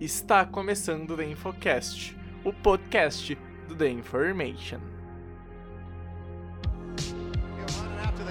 [0.00, 4.78] Está começando o The Infocast, o podcast do The Information.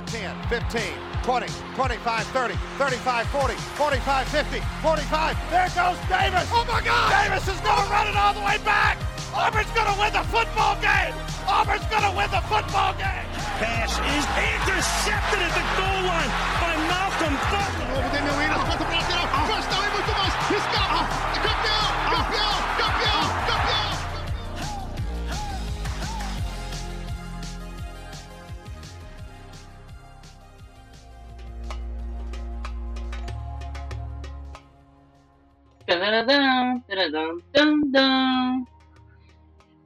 [0.07, 0.79] 10, 15,
[1.25, 5.37] 20, 25, 30, 35, 40, 45, 50, 45.
[5.51, 6.47] There goes Davis.
[6.53, 7.11] Oh my God!
[7.11, 8.97] Davis is going to run it all the way back.
[9.35, 11.13] Auburn's going to win the football game.
[11.51, 13.27] Auburn's going to win the football game.
[13.59, 14.25] Pass is
[14.55, 16.31] intercepted at the goal line
[16.63, 17.87] by Malcolm Butler.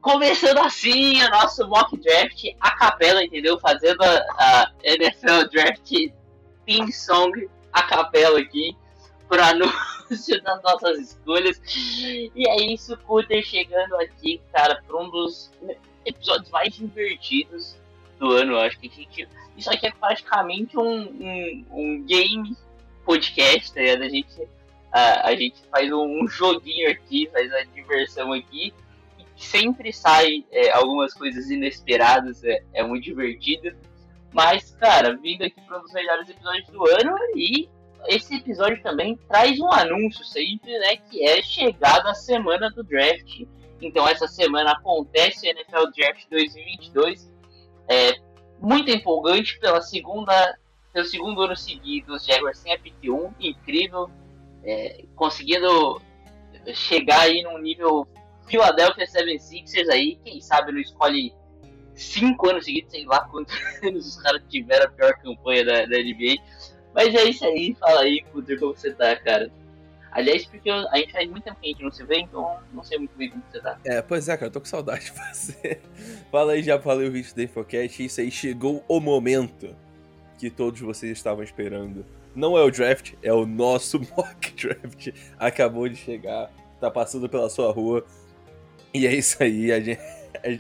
[0.02, 3.60] Começando assim o nosso mock draft a capela, entendeu?
[3.60, 5.92] Fazendo a, a NFL Draft
[6.66, 8.76] Theme Song a capela aqui
[9.30, 11.62] para anúncio das nossas escolhas.
[12.36, 15.52] E é isso, Cutter chegando aqui, cara, para um dos
[16.06, 17.78] episódios mais divertidos
[18.20, 18.58] do ano.
[18.58, 19.28] Acho que a gente.
[19.56, 22.56] Isso aqui é praticamente um, um, um game
[23.06, 24.04] podcast, tá ligado?
[24.04, 24.48] A gente
[24.92, 28.74] a, a gente faz um, joguinho aqui, faz uma diversão aqui,
[29.18, 33.76] e sempre sai é, algumas coisas inesperadas, é, é muito divertido.
[34.34, 37.70] Mas, cara, vindo aqui para um dos melhores episódios do ano, e
[38.08, 43.42] esse episódio também traz um anúncio sempre, né, que é chegada a semana do draft.
[43.82, 47.32] Então, essa semana acontece o NFL Draft 2022.
[47.88, 48.14] É
[48.60, 50.58] muito empolgante pela segunda,
[50.94, 52.14] pelo segundo ano seguido.
[52.14, 54.10] Os Jaguars têm a pick 1, incrível
[54.64, 56.02] é, conseguindo
[56.74, 58.08] chegar aí num nível
[58.48, 61.34] Philadelphia 76ers aí, quem sabe não escolhe
[61.96, 65.98] cinco anos seguidos, sei lá quantos anos os caras tiveram a pior campanha da, da
[65.98, 66.36] NBA.
[66.94, 69.50] Mas é isso aí, fala aí, Kuder, como você tá, cara?
[70.12, 72.58] Aliás, porque eu, a gente faz muito tempo que a gente não se vê, então
[72.74, 73.80] não sei muito bem como você tá.
[73.86, 75.80] É, pois é, cara, eu tô com saudade de você.
[76.30, 79.74] Fala aí, já falei o vídeo da Infocast, isso aí chegou o momento
[80.38, 82.06] que todos vocês estavam esperando.
[82.36, 85.10] Não é o draft, é o nosso mock draft.
[85.38, 88.06] Acabou de chegar, tá passando pela sua rua.
[88.94, 90.02] E é isso aí, a gente.
[90.44, 90.58] É,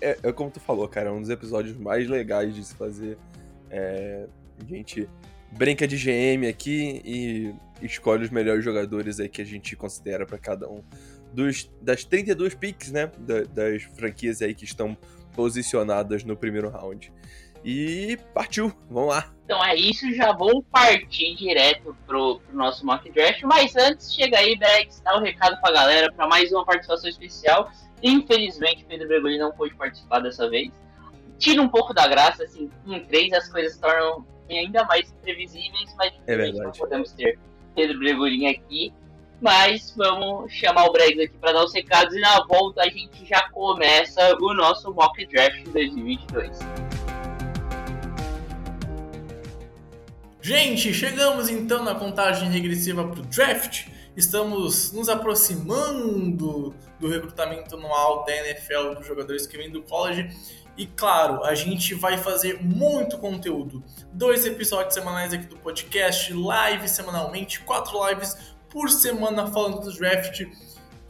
[0.00, 3.18] é, é como tu falou, cara, é um dos episódios mais legais de se fazer.
[3.68, 4.26] É,
[4.58, 5.08] a gente
[5.52, 7.54] brinca de GM aqui e
[7.84, 10.82] escolhe os melhores jogadores aí que a gente considera para cada um
[11.32, 13.10] dos, das 32 picks, né?
[13.18, 14.96] Da, das franquias aí que estão
[15.34, 17.12] posicionadas no primeiro round.
[17.64, 19.32] E partiu, vamos lá.
[19.44, 23.42] Então é isso, já vou partir direto pro, pro nosso mock draft.
[23.42, 27.70] Mas antes, chega aí, Brex, dá um recado pra galera para mais uma participação especial.
[28.02, 30.70] Infelizmente, Pedro Bregoli não pôde participar dessa vez.
[31.38, 35.94] Tira um pouco da graça, assim, em três as coisas se tornam ainda mais previsíveis,
[35.96, 37.38] mas é não podemos ter
[37.74, 38.92] Pedro Bregolin aqui.
[39.40, 43.24] Mas vamos chamar o Bregs aqui para dar os recados e na volta a gente
[43.24, 46.58] já começa o nosso mock draft 2022.
[50.48, 53.88] Gente, chegamos então na contagem regressiva para o draft.
[54.16, 60.34] Estamos nos aproximando do recrutamento anual da NFL dos jogadores que vêm do college.
[60.74, 63.84] E claro, a gente vai fazer muito conteúdo.
[64.10, 68.34] Dois episódios semanais aqui do podcast, live semanalmente, quatro lives
[68.70, 70.46] por semana falando do draft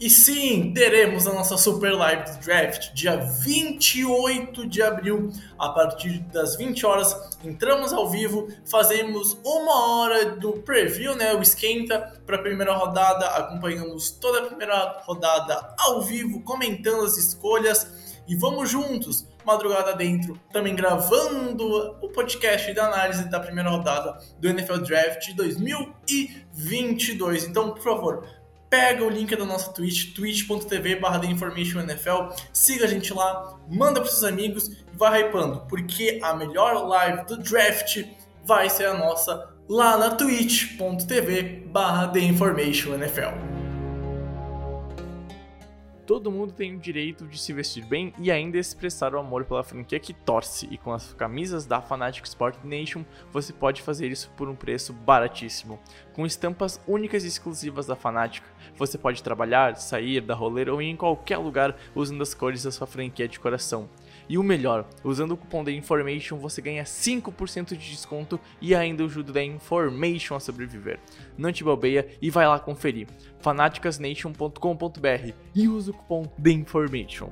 [0.00, 6.20] e sim, teremos a nossa Super Live do Draft, dia 28 de abril, a partir
[6.32, 7.36] das 20 horas.
[7.42, 11.34] Entramos ao vivo, fazemos uma hora do preview, né?
[11.34, 17.16] O esquenta para a primeira rodada, acompanhamos toda a primeira rodada ao vivo, comentando as
[17.16, 24.18] escolhas e vamos juntos, madrugada dentro, também gravando o podcast da análise da primeira rodada
[24.38, 27.44] do NFL Draft 2022.
[27.44, 28.28] Então, por favor,
[28.68, 34.10] pega o link da nossa Twitch, twitch.tv barra NFL, siga a gente lá, manda para
[34.10, 38.04] seus amigos e vai hypando, porque a melhor live do draft
[38.44, 43.57] vai ser a nossa lá na twitch.tv barra NFL.
[46.08, 49.62] Todo mundo tem o direito de se vestir bem e ainda expressar o amor pela
[49.62, 54.30] franquia que torce, e com as camisas da Fanatic Sport Nation você pode fazer isso
[54.34, 55.78] por um preço baratíssimo.
[56.14, 58.42] Com estampas únicas e exclusivas da Fanatic,
[58.74, 62.72] você pode trabalhar, sair, dar rolê ou ir em qualquer lugar usando as cores da
[62.72, 63.86] sua franquia de coração.
[64.28, 69.04] E o melhor, usando o cupom da Information você ganha 5% de desconto e ainda
[69.04, 71.00] ajuda da Information a sobreviver.
[71.36, 73.06] Não te bobeia e vai lá conferir.
[73.40, 77.30] fanaticasnation.com.br e usa o cupom da Information.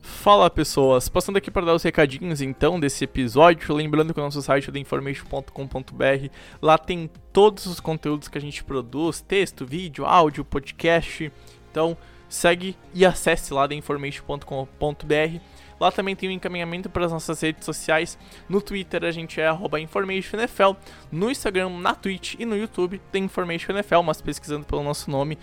[0.00, 4.40] Fala pessoas, passando aqui para dar os recadinhos então desse episódio, lembrando que o nosso
[4.40, 6.28] site é theinformation.com.br,
[6.60, 11.32] lá tem todos os conteúdos que a gente produz, texto, vídeo, áudio, podcast,
[11.72, 11.96] então
[12.32, 15.38] segue e acesse lá theinformation.com.br
[15.82, 18.16] Lá também tem o um encaminhamento para as nossas redes sociais.
[18.48, 19.50] No Twitter a gente é
[19.80, 20.76] InformationNFL.
[21.10, 25.36] No Instagram, na Twitch e no YouTube tem InformationNFL, mas pesquisando pelo nosso nome,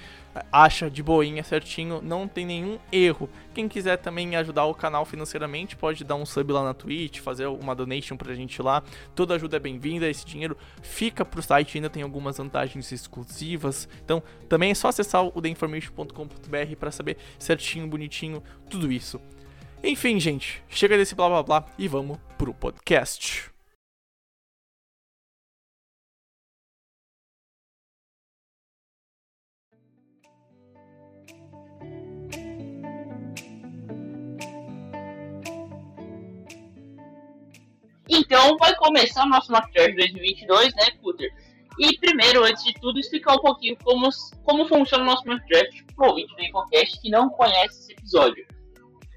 [0.50, 3.30] acha de boinha certinho, não tem nenhum erro.
[3.54, 7.48] Quem quiser também ajudar o canal financeiramente, pode dar um sub lá na Twitch, fazer
[7.48, 8.82] uma donation pra gente lá.
[9.14, 13.90] Toda ajuda é bem-vinda, esse dinheiro fica pro site, ainda tem algumas vantagens exclusivas.
[14.06, 19.20] Então, também é só acessar o theinformation.com.br para saber certinho, bonitinho, tudo isso.
[19.82, 23.50] Enfim, gente, chega desse blá blá blá e vamos pro podcast.
[38.10, 41.32] Então vai começar o nosso Draft 2022, né, Cutter?
[41.80, 44.10] E primeiro, antes de tudo, explicar um pouquinho como,
[44.44, 48.59] como funciona o nosso Mock Draft pro ouvinte do Infocast que não conhece esse episódio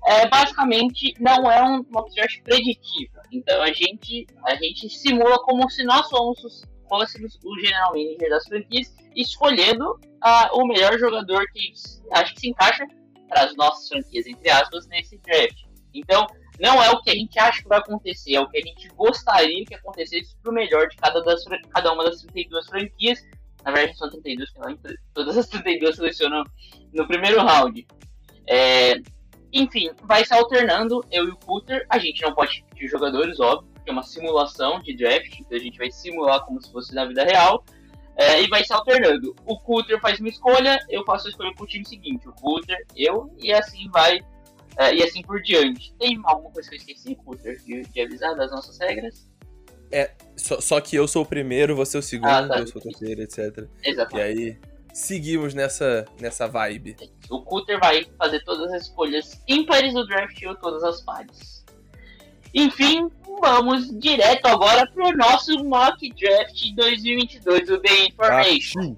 [0.06, 3.12] é, basicamente não é um mock draft preditivo.
[3.30, 8.44] Então a gente, a gente simula como se nós fôssemos, fôssemos o general manager das
[8.46, 11.72] franquias, escolhendo uh, o melhor jogador que
[12.12, 12.86] acho que se encaixa
[13.28, 15.62] para as nossas franquias, entre aspas, nesse draft.
[15.94, 16.26] Então,
[16.60, 18.88] não é o que a gente acha que vai acontecer, é o que a gente
[18.90, 23.22] gostaria que acontecesse para o melhor de cada, das, cada uma das 32 franquias.
[23.64, 24.78] Na verdade, são 32, que não,
[25.14, 26.44] todas as 32 selecionam
[26.92, 27.86] no primeiro round.
[28.48, 28.94] É,
[29.52, 31.84] enfim, vai se alternando, eu e o Cutter.
[31.88, 35.60] A gente não pode repetir jogadores, óbvio, porque é uma simulação de draft, então a
[35.60, 37.64] gente vai simular como se fosse na vida real.
[38.14, 39.34] É, e vai se alternando.
[39.46, 42.28] O Cutter faz uma escolha, eu faço a escolha pro time seguinte.
[42.28, 44.20] O Cutter, eu, e assim vai.
[44.78, 45.94] É, e assim por diante.
[45.98, 49.30] Tem alguma coisa que eu esqueci, Cutter, de, de avisar das nossas regras?
[49.90, 52.58] É, só, só, que eu sou o primeiro, você é o segundo, ah, tá.
[52.58, 53.68] eu sou o terceiro, etc.
[53.84, 54.38] Exatamente.
[54.38, 54.58] E aí,
[54.92, 56.96] seguimos nessa, nessa vibe.
[57.30, 61.64] O Cutter vai fazer todas as escolhas ímpares do draft ou todas as pares.
[62.54, 63.10] Enfim,
[63.40, 68.94] vamos direto agora pro nosso mock draft 2022 do The Information.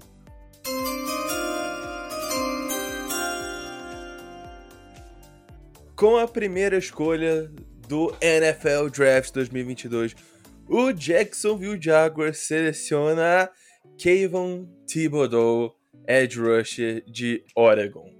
[5.95, 7.49] Com a primeira escolha
[7.87, 10.13] do NFL Draft 2022,
[10.67, 13.49] o Jacksonville Jaguars seleciona
[13.97, 15.73] Kayvon Thibodeau
[16.07, 18.13] edge rusher de Oregon.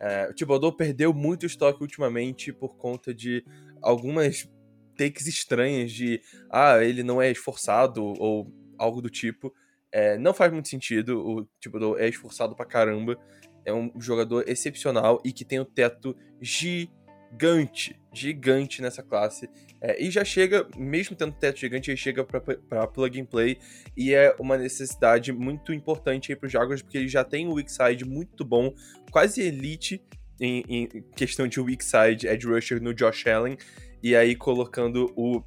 [0.00, 3.44] É, o Thibodeau perdeu muito estoque ultimamente por conta de
[3.80, 4.48] algumas
[4.96, 6.20] takes estranhas de
[6.50, 9.52] ah, ele não é esforçado ou algo do tipo.
[9.90, 13.16] É, não faz muito sentido, o Thibodeau é esforçado pra caramba,
[13.64, 17.01] é um jogador excepcional e que tem um teto gigante
[17.32, 19.48] gigante, gigante nessa classe.
[19.80, 23.58] É, e já chega, mesmo tendo teto gigante, ele chega para plug and play.
[23.96, 27.54] E é uma necessidade muito importante aí para os Jaguars, porque ele já tem um
[27.54, 28.72] weak side muito bom,
[29.10, 30.02] quase elite
[30.40, 33.56] em, em questão de weak side edge rusher no Josh Allen.
[34.02, 35.42] E aí colocando o,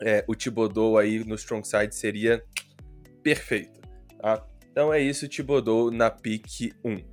[0.00, 2.42] é, o Thibodeau aí no strong side seria
[3.22, 3.80] perfeito.
[4.20, 4.46] Tá?
[4.70, 7.11] Então é isso, Thibodeau na pick 1.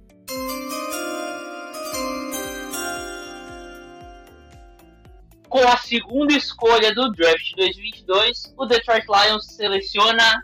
[5.50, 10.44] Com a segunda escolha do draft 2022, o Detroit Lions seleciona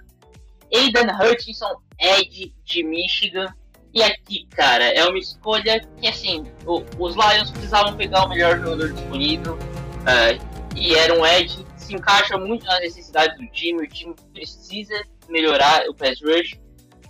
[0.74, 3.45] Aidan Hutchinson, Ed de Michigan.
[3.93, 8.57] E aqui, cara, é uma escolha que, assim, o, os Lions precisavam pegar o melhor
[8.57, 9.53] jogador disponível.
[9.55, 13.83] Uh, e era um Ed que se encaixa muito nas necessidades do time.
[13.83, 16.59] O time precisa melhorar o pass rush.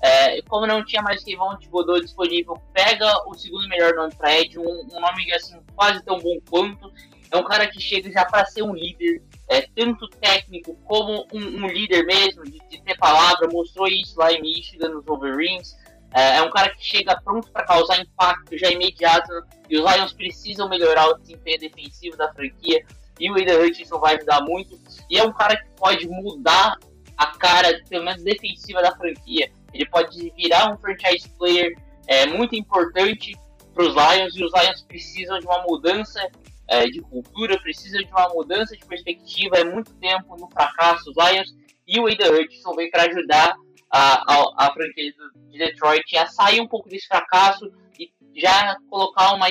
[0.02, 4.60] É, como não tinha mais Kevon Thibodeau disponível, pega o segundo melhor nome para Ed,
[4.60, 6.92] um, um nome assim, quase tão bom quanto,
[7.32, 11.40] é um cara que chega já para ser um líder, é, tanto técnico como um,
[11.40, 15.76] um líder mesmo, de, de, ter palavra, mostrou isso lá em Michigan, nos Wolverines.
[16.14, 19.32] É, é um cara que chega pronto para causar impacto já imediato,
[19.70, 22.86] e os Lions precisam melhorar o desempenho defensivo da franquia,
[23.20, 24.80] e o Aiden Hutchinson vai ajudar muito.
[25.10, 26.78] E é um cara que pode mudar
[27.18, 29.52] a cara, pelo menos defensiva da franquia.
[29.74, 31.78] Ele pode virar um franchise player
[32.08, 33.36] é, muito importante
[33.74, 36.30] para os Lions, e os Lions precisam de uma mudança
[36.68, 39.58] é, de cultura, precisa de uma mudança de perspectiva.
[39.58, 41.54] É muito tempo no fracasso os Lions
[41.88, 43.56] e o Aiden Hutchinson vem para ajudar
[43.92, 45.14] a, a, a franquia
[45.50, 49.48] de Detroit a sair um pouco desse fracasso e já colocar uma,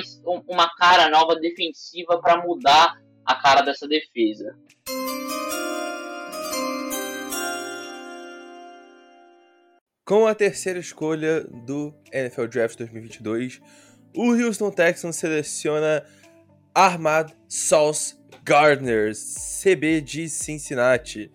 [0.48, 2.94] uma cara nova defensiva para mudar
[3.24, 4.56] a cara dessa defesa.
[10.06, 13.62] Com a terceira escolha do NFL Draft 2022,
[14.14, 16.04] o Houston Texans seleciona
[16.74, 21.30] Armad Sauce Gardner, CB de Cincinnati.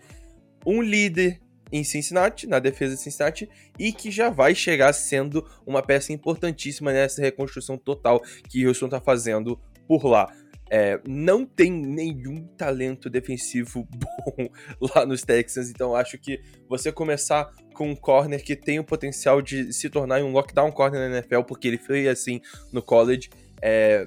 [0.65, 1.39] Um líder
[1.71, 6.91] em Cincinnati, na defesa de Cincinnati, e que já vai chegar sendo uma peça importantíssima
[6.91, 10.31] nessa reconstrução total que Houston está fazendo por lá.
[10.71, 14.49] É, não tem nenhum talento defensivo bom
[14.93, 19.41] lá nos Texans, então acho que você começar com um corner que tem o potencial
[19.41, 22.39] de se tornar um lockdown corner na NFL, porque ele foi assim
[22.71, 23.29] no college,
[23.61, 24.05] é,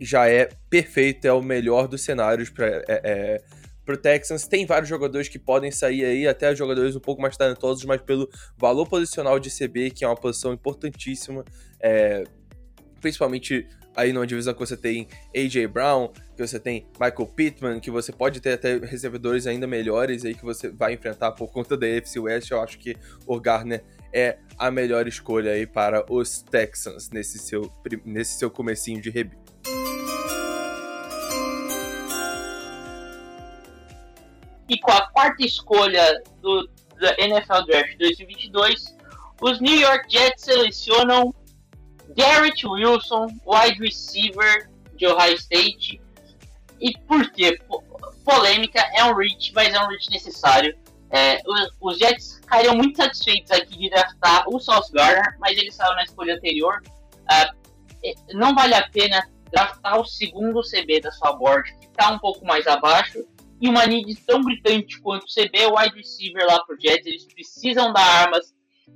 [0.00, 3.42] já é perfeito, é o melhor dos cenários para é, é,
[3.84, 4.46] pro Texans.
[4.46, 8.28] Tem vários jogadores que podem sair aí, até jogadores um pouco mais talentosos, mas pelo
[8.58, 11.44] valor posicional de CB, que é uma posição importantíssima,
[11.80, 12.24] é,
[13.00, 17.90] principalmente aí numa divisão que você tem AJ Brown, que você tem Michael Pittman, que
[17.90, 21.86] você pode ter até recebedores ainda melhores aí que você vai enfrentar por conta da
[21.86, 22.94] AFC West, eu acho que
[23.26, 27.72] o Garner é a melhor escolha aí para os Texans nesse seu,
[28.04, 29.45] nesse seu comecinho de rebuild.
[34.68, 36.68] E com a quarta escolha do
[37.18, 38.96] NFL Draft 2022,
[39.40, 41.34] os New York Jets selecionam
[42.16, 46.00] Garrett Wilson, wide receiver de Ohio State.
[46.80, 47.60] E por quê?
[48.24, 50.76] Polêmica, é um reach, mas é um reach necessário.
[51.10, 55.70] É, os, os, Jets caíram muito satisfeitos aqui de draftar o Sauce Gardner, mas ele
[55.70, 56.82] saiu na escolha anterior.
[57.30, 57.66] Uh,
[58.34, 62.44] não vale a pena draftar o segundo CB da sua board, que está um pouco
[62.44, 63.24] mais abaixo,
[63.60, 67.92] e uma need tão gritante quanto CB, o wide receiver lá pro Jets, eles precisam
[67.92, 68.54] dar armas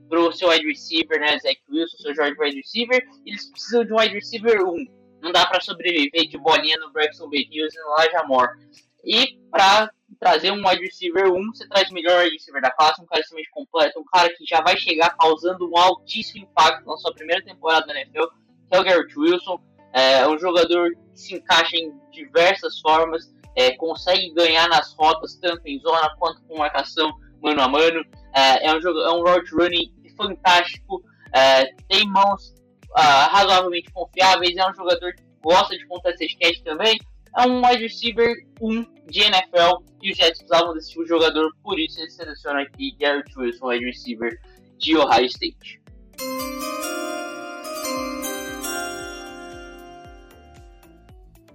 [0.08, 3.98] pro seu wide receiver, né, Zach Wilson, seu George wide receiver, eles precisam de um
[3.98, 5.00] wide receiver 1.
[5.22, 8.50] Não dá para sobreviver de bolinha no Braxton Berrios e no Elijah Moore.
[9.04, 13.00] E para trazer um wide receiver 1, você traz o melhor wide receiver da classe,
[13.00, 16.96] um cara extremamente completo, um cara que já vai chegar causando um altíssimo impacto na
[16.96, 18.26] sua primeira temporada na NFL,
[18.68, 19.60] que é o Garrett Wilson.
[19.92, 25.66] É um jogador que se encaixa em diversas formas, é, consegue ganhar nas rotas, tanto
[25.66, 27.10] em zona quanto com marcação
[27.42, 28.04] mano a mano.
[28.34, 31.02] É, é um, jogo, é um road running fantástico,
[31.34, 32.54] é, tem mãos
[32.90, 36.98] uh, razoavelmente confiáveis, é um jogador que gosta de contestar catch também.
[37.36, 41.48] É um wide receiver 1 de NFL e os Jets precisavam desse tipo de jogador,
[41.62, 44.36] por isso eles selecionam aqui Garrett Wilson, wide receiver
[44.78, 45.80] de Ohio State.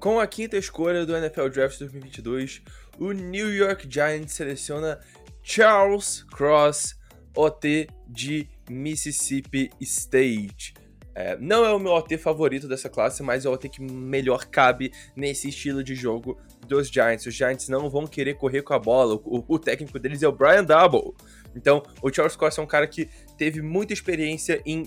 [0.05, 2.61] Com a quinta escolha do NFL Draft 2022,
[2.99, 4.99] o New York Giants seleciona
[5.41, 6.95] Charles Cross,
[7.35, 10.75] OT de Mississippi State.
[11.15, 14.45] É, não é o meu OT favorito dessa classe, mas é o OT que melhor
[14.45, 17.25] cabe nesse estilo de jogo dos Giants.
[17.25, 19.15] Os Giants não vão querer correr com a bola.
[19.25, 21.15] O, o técnico deles é o Brian Double.
[21.55, 23.09] Então, o Charles Cross é um cara que
[23.39, 24.83] teve muita experiência em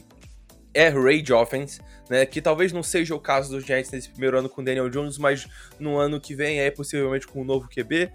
[0.75, 2.25] air raid offense, né?
[2.27, 5.47] Que talvez não seja o caso dos Giants nesse primeiro ano com Daniel Jones, mas
[5.79, 8.11] no ano que vem é possivelmente com um novo QB.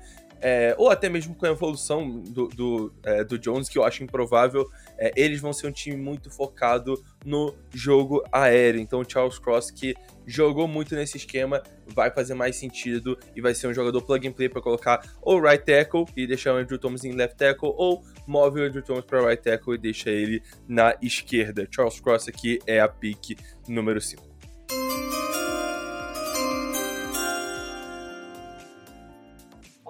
[0.45, 4.03] É, ou até mesmo com a evolução do, do, é, do Jones, que eu acho
[4.03, 8.81] improvável, é, eles vão ser um time muito focado no jogo aéreo.
[8.81, 9.95] Então, o Charles Cross, que
[10.27, 14.33] jogou muito nesse esquema, vai fazer mais sentido e vai ser um jogador plug and
[14.33, 18.03] play para colocar ou right tackle e deixar o Andrew Thomas em left tackle, ou
[18.27, 21.65] move o Andrew Thomas para right tackle e deixa ele na esquerda.
[21.71, 24.32] Charles Cross aqui é a pick número 5.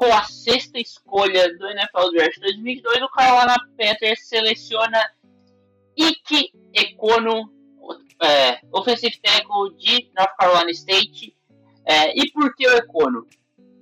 [0.04, 5.02] Com a sexta escolha do NFL Draft 2022, o Carolina Panthers seleciona
[5.96, 7.50] Ike Econo,
[8.22, 11.34] é, offensive tackle de North Carolina State.
[11.86, 13.26] É, e por que o Econo?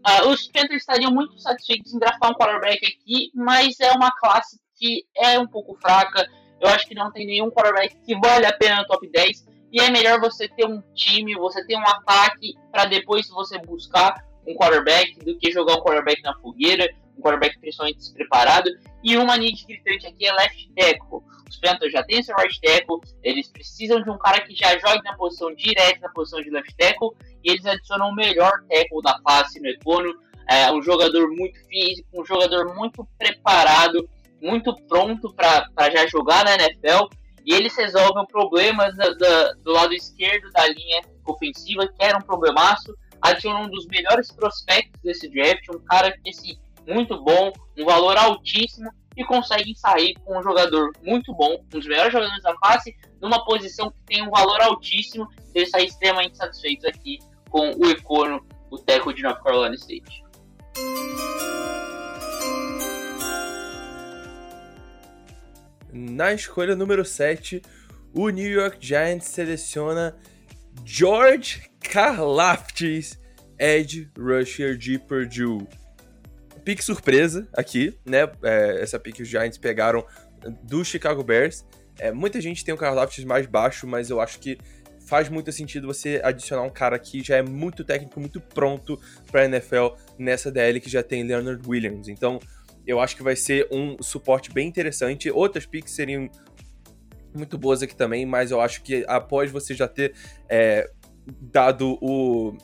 [0.07, 4.59] Uh, os Panthers estariam muito satisfeitos em draftar um quarterback aqui, mas é uma classe
[4.75, 6.27] que é um pouco fraca.
[6.59, 9.47] Eu acho que não tem nenhum quarterback que vale a pena no top 10.
[9.71, 14.23] E é melhor você ter um time, você ter um ataque para depois você buscar
[14.47, 18.69] um quarterback do que jogar um quarterback na fogueira, um quarterback principalmente despreparado.
[19.03, 21.21] E uma need gritante aqui é left tackle.
[21.49, 25.03] Os Panthers já têm seu right tackle, eles precisam de um cara que já jogue
[25.03, 27.09] na posição direta, na posição de left tackle,
[27.43, 30.13] e eles adicionam o melhor tackle da classe no Econo.
[30.49, 34.09] É um jogador muito físico, um jogador muito preparado,
[34.41, 37.07] muito pronto para já jogar na NFL.
[37.45, 42.95] E eles resolvem problemas da, do lado esquerdo da linha ofensiva, que era um problemaço
[43.21, 48.17] adiciona um dos melhores prospectos desse draft, um cara que assim, muito bom, um valor
[48.17, 52.95] altíssimo e conseguem sair com um jogador muito bom, um dos melhores jogadores da classe,
[53.21, 57.89] numa posição que tem um valor altíssimo, e eles saem extremamente satisfeitos aqui com o
[57.89, 60.23] Econo, o Teco de North Carolina State.
[65.91, 67.61] Na escolha número 7,
[68.13, 70.17] o New York Giants seleciona
[70.85, 73.19] George Karlaftis
[73.59, 75.67] Ed Rusher de Purdue.
[76.63, 78.29] Pique surpresa aqui, né?
[78.43, 80.05] É, essa pique os Giants pegaram
[80.63, 81.65] do Chicago Bears.
[81.99, 84.57] É, muita gente tem o Carl Laftis mais baixo, mas eu acho que
[85.05, 89.45] faz muito sentido você adicionar um cara que já é muito técnico, muito pronto para
[89.45, 92.07] NFL nessa DL que já tem Leonard Williams.
[92.07, 92.39] Então,
[92.87, 95.29] eu acho que vai ser um suporte bem interessante.
[95.29, 96.29] Outras picks seriam
[97.35, 100.13] muito boas aqui também, mas eu acho que após você já ter
[100.49, 100.89] é,
[101.39, 102.55] dado o,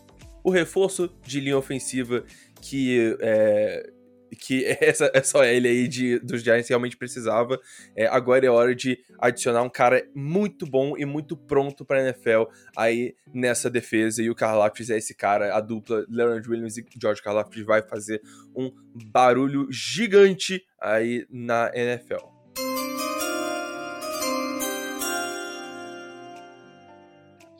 [0.44, 2.24] o reforço de linha ofensiva
[2.62, 3.90] que é,
[4.36, 7.60] que essa, essa OL aí de, dos Giants realmente precisava.
[7.96, 12.44] É, agora é hora de adicionar um cara muito bom e muito pronto para NFL
[12.76, 14.22] aí nessa defesa.
[14.22, 18.22] E o Karlaftis é esse cara, a dupla Leonard Williams e George Karlaftis vai fazer
[18.56, 18.72] um
[19.12, 22.37] barulho gigante aí na NFL.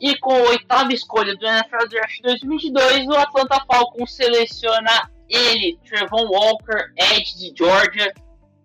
[0.00, 6.26] E com a oitava escolha do NFL Draft 2022, o Atlanta Falcons seleciona ele, Trevon
[6.28, 8.12] Walker, Edge de Georgia.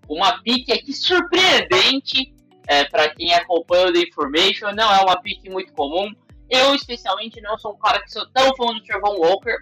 [0.08, 2.34] Uma pique aqui surpreendente
[2.68, 4.72] é, para quem acompanha o The Information.
[4.74, 6.14] Não é uma pique muito comum.
[6.50, 9.58] Eu, especialmente, não sou um cara que sou tão fã do Trevon Walker.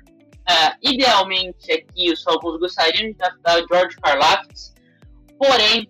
[0.49, 4.73] É, idealmente, aqui os Falcons gostariam de draftar George Karlaftis.
[5.37, 5.87] Porém,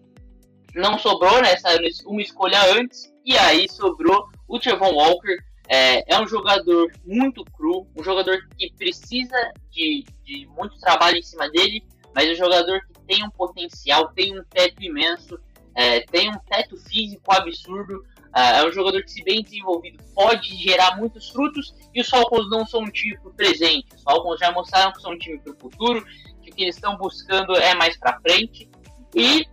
[0.76, 1.70] não sobrou nessa
[2.06, 3.12] uma escolha antes.
[3.26, 5.38] E aí sobrou o Trevon Walker
[5.72, 9.38] é, é, um jogador muito cru, um jogador que precisa
[9.72, 11.82] de, de muito trabalho em cima dele,
[12.14, 15.40] mas é um jogador que tem um potencial, tem um teto imenso,
[15.74, 18.04] é, tem um teto físico absurdo.
[18.36, 21.74] É, é um jogador que, se bem desenvolvido, pode gerar muitos frutos.
[21.94, 23.96] E os Falcons não são um time para o presente.
[23.96, 26.06] Os Falcons já mostraram que são um time para o futuro,
[26.44, 28.70] que o que eles estão buscando é mais para frente.
[29.16, 29.46] E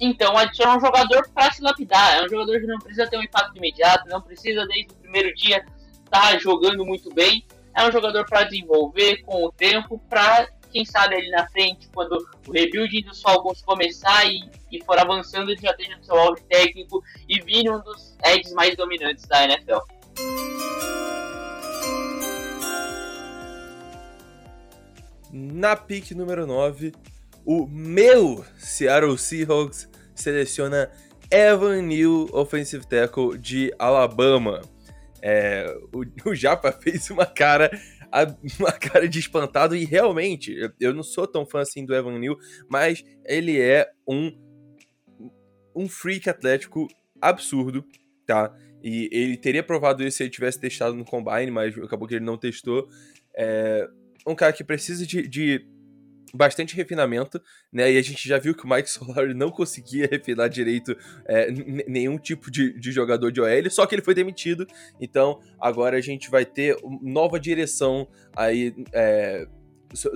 [0.00, 2.16] então adiciona um jogador para se lapidar.
[2.16, 5.34] É um jogador que não precisa ter um impacto imediato, não precisa desde o primeiro
[5.34, 5.64] dia
[6.04, 7.44] estar tá jogando muito bem.
[7.74, 12.18] É um jogador para desenvolver com o tempo, para quem sabe ali na frente, quando
[12.46, 14.40] o rebuilding dos Falcons começar e,
[14.72, 18.76] e for avançando, ele já no seu auge técnico e vir um dos edges mais
[18.76, 19.78] dominantes da NFL.
[25.32, 26.92] Na pick número 9,
[27.44, 30.90] o meu Seattle Seahawks seleciona
[31.30, 34.60] Evan Neal, offensive tackle de Alabama.
[35.22, 37.70] É, o, o Japa fez uma cara
[38.60, 42.36] uma cara de espantado e realmente, eu não sou tão fã assim do Evan Neal,
[42.68, 44.32] mas ele é um
[45.74, 46.86] um freak atlético
[47.20, 47.84] absurdo,
[48.24, 48.54] tá?
[48.80, 52.24] E ele teria provado isso se ele tivesse testado no Combine, mas acabou que ele
[52.24, 52.86] não testou.
[53.36, 53.88] É
[54.26, 55.66] um cara que precisa de, de
[56.34, 57.40] bastante refinamento,
[57.72, 57.92] né?
[57.92, 61.48] E a gente já viu que o Mike Solari não conseguia refinar direito é,
[61.86, 64.66] nenhum tipo de, de, jogador de OL, só que ele foi demitido.
[65.00, 68.74] Então agora a gente vai ter nova direção aí.
[68.92, 69.46] É,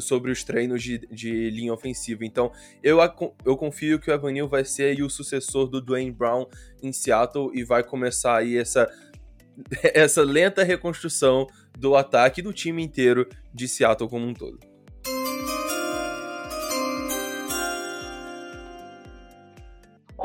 [0.01, 2.25] sobre os treinos de, de, linha ofensiva.
[2.25, 2.51] Então,
[2.83, 2.99] eu,
[3.45, 6.47] eu confio que o Evanil vai ser o sucessor do Dwayne Brown
[6.83, 8.91] em Seattle e vai começar aí essa,
[9.95, 11.47] essa lenta reconstrução
[11.79, 14.59] do ataque do time inteiro de Seattle como um todo.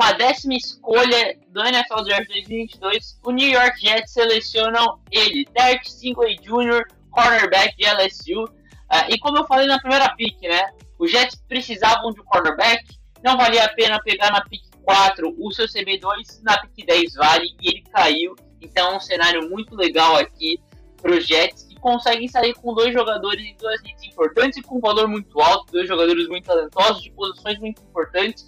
[0.04, 6.36] A décima escolha do NFL Draft 2022, o New York Jets selecionam ele, Derek Stingley
[6.36, 8.44] Jr., cornerback de LSU.
[8.44, 8.48] Uh,
[8.90, 10.72] ah, e como eu falei na primeira pick, né?
[10.98, 12.84] Os Jets precisavam de um cornerback,
[13.22, 17.48] não valia a pena pegar na pick 4 o seu CB2, na pick 10 vale
[17.58, 18.36] e ele caiu.
[18.60, 20.60] Então um cenário muito legal aqui
[21.00, 24.76] para os Jets que conseguem sair com dois jogadores em duas ligas importantes e com
[24.76, 28.46] um valor muito alto, dois jogadores muito talentosos, de posições muito importantes.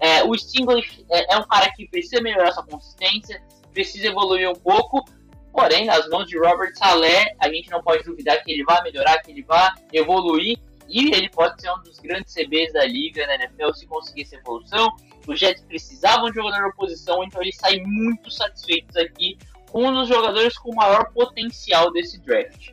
[0.00, 4.54] É, o Stingley é, é, um cara que precisa melhorar sua consistência, precisa evoluir um
[4.54, 5.04] pouco,
[5.52, 9.18] porém, nas mãos de Robert Saleh, a gente não pode duvidar que ele vai melhorar,
[9.18, 10.58] que ele vai evoluir,
[10.88, 14.36] e ele pode ser um dos grandes CBs da liga na NFL se conseguir essa
[14.36, 14.88] evolução.
[15.26, 19.36] Os Jets precisavam de jogador na posição, então eles saem muito satisfeitos aqui
[19.70, 22.70] com um dos jogadores com maior potencial desse draft.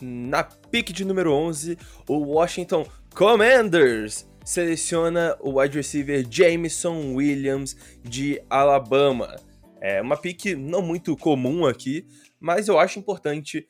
[0.00, 1.78] Na pick de número 11,
[2.08, 9.36] o Washington Commanders seleciona o wide receiver Jameson Williams de Alabama.
[9.80, 12.06] É uma pick não muito comum aqui,
[12.40, 13.68] mas eu acho importante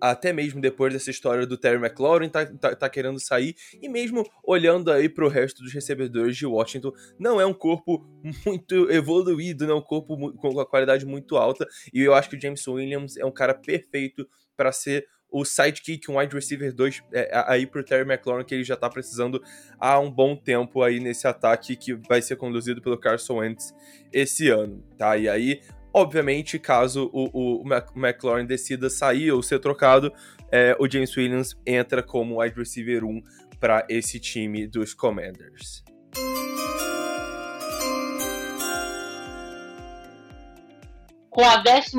[0.00, 4.24] até mesmo depois dessa história do Terry McLaurin tá, tá, tá querendo sair, e mesmo
[4.44, 8.06] olhando aí pro resto dos recebedores de Washington, não é um corpo
[8.46, 12.36] muito evoluído, não é um corpo com uma qualidade muito alta, e eu acho que
[12.36, 17.02] o James Williams é um cara perfeito para ser o sidekick, um wide receiver 2
[17.12, 19.42] é, aí pro Terry McLaurin, que ele já tá precisando
[19.78, 23.74] há um bom tempo aí nesse ataque que vai ser conduzido pelo Carson Wentz
[24.12, 25.16] esse ano, tá?
[25.16, 25.60] E aí
[25.92, 27.64] Obviamente, caso o, o,
[27.96, 30.12] McLaurin decida sair ou ser trocado,
[30.52, 33.22] é, o James Williams entra como wide receiver 1
[33.58, 35.82] para esse time dos Commanders.
[41.30, 41.96] Com a 12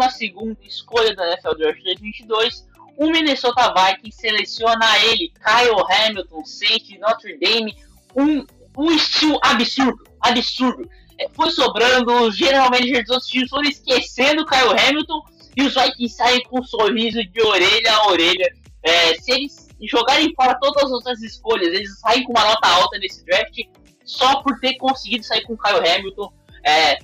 [0.61, 7.75] escolha da NFL Draft 2022, o Minnesota Vikings seleciona ele, Kyle Hamilton, safety Notre Dame,
[8.15, 8.45] um,
[8.77, 10.89] um estilo absurdo, absurdo.
[11.19, 15.21] É, foi sobrando, geralmente os outros times foram esquecendo Kyle Hamilton
[15.57, 18.53] e os Vikings saem com um sorriso de orelha a orelha.
[18.83, 22.97] É, se eles jogarem fora todas as outras escolhas, eles saem com uma nota alta
[22.97, 23.57] nesse draft
[24.05, 26.31] só por ter conseguido sair com Kyle Hamilton.
[26.65, 26.97] É,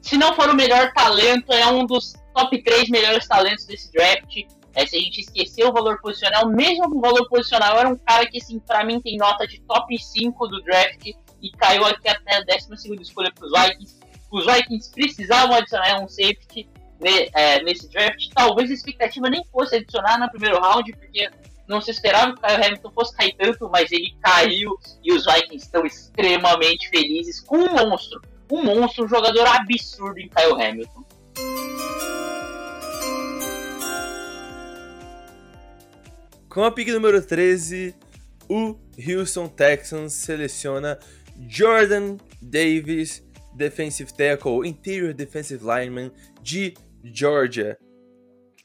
[0.00, 4.44] se não for o melhor talento, é um dos top 3 melhores talentos desse draft.
[4.74, 7.96] É, se a gente esquecer o valor posicional, mesmo com o valor posicional, era um
[7.96, 11.06] cara que, assim, pra mim tem nota de top 5 do draft
[11.42, 14.00] e caiu aqui até a 12 escolha para os Vikings.
[14.30, 16.68] Os Vikings precisavam adicionar um safety
[17.00, 18.28] ne, é, nesse draft.
[18.34, 21.30] Talvez a expectativa nem fosse adicionar no primeiro round, porque
[21.68, 25.24] não se esperava que o Kyle Hamilton fosse cair tanto, mas ele caiu e os
[25.24, 28.20] Vikings estão extremamente felizes com um monstro
[28.52, 31.04] um monstro, um jogador absurdo em Kyle Hamilton.
[36.52, 37.94] Com a pick número 13,
[38.46, 40.98] o Houston Texans seleciona
[41.48, 46.12] Jordan Davis, defensive tackle, interior defensive lineman
[46.42, 47.78] de Georgia.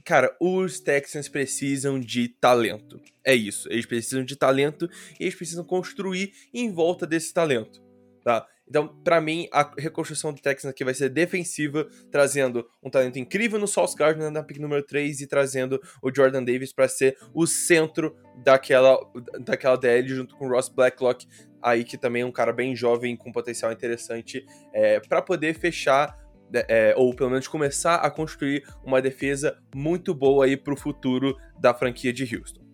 [0.03, 2.99] Cara, os Texans precisam de talento.
[3.23, 7.81] É isso, eles precisam de talento e eles precisam construir em volta desse talento,
[8.21, 8.45] tá?
[8.69, 13.57] Então, para mim, a reconstrução do Texans aqui vai ser defensiva, trazendo um talento incrível
[13.57, 17.47] no Sauce Gardner na pick número 3 e trazendo o Jordan Davis para ser o
[17.47, 18.99] centro daquela,
[19.39, 21.25] daquela DL junto com o Ross Blacklock,
[21.61, 26.17] aí que também é um cara bem jovem com potencial interessante é, para poder fechar
[26.51, 30.77] né, é, ou pelo menos começar a construir uma defesa muito boa aí para o
[30.77, 32.66] futuro da franquia de Houston.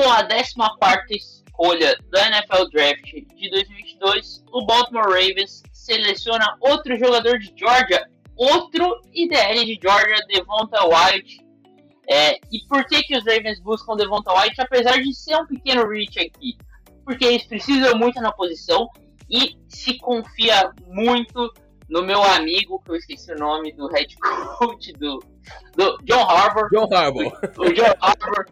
[0.00, 0.10] Com
[0.62, 7.52] a 14 escolha do NFL Draft de 2022, o Baltimore Ravens seleciona outro jogador de
[7.54, 11.44] Georgia, outro IDL de Georgia, Devonta White.
[12.08, 15.86] É, e por que, que os Ravens buscam Devonta White, apesar de ser um pequeno
[15.86, 16.56] reach aqui?
[17.04, 18.88] Porque eles precisam muito na posição
[19.28, 21.52] e se confia muito
[21.90, 25.18] no meu amigo, que eu esqueci o nome do head coach do,
[25.76, 26.68] do John Harbour.
[26.70, 27.32] John Harbour.
[27.58, 28.46] O, o John Harbour.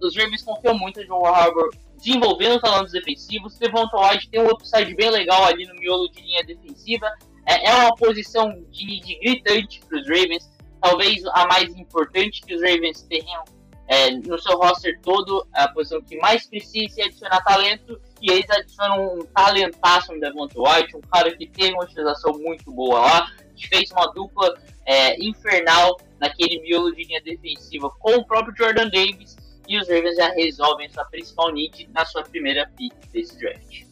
[0.00, 3.58] Os Ravens confiam muito no John Harbour desenvolvendo os talentos defensivos.
[3.58, 7.10] Devonta White tem um upside bem legal ali no miolo de linha defensiva.
[7.46, 10.48] É, é uma posição de, de gritante para os Ravens.
[10.80, 13.42] Talvez a mais importante que os Ravens tenham
[13.86, 18.48] é, no seu roster todo, a posição que mais precisa é adicionar talento e eles
[18.50, 23.32] adicionam um talentaço no Devonta White, um cara que tem uma utilização muito boa lá,
[23.54, 28.88] que fez uma dupla é, infernal naquele miolo de linha defensiva com o próprio Jordan
[28.88, 33.84] Davis, e os Ravens já resolvem sua principal need na sua primeira pick desse draft.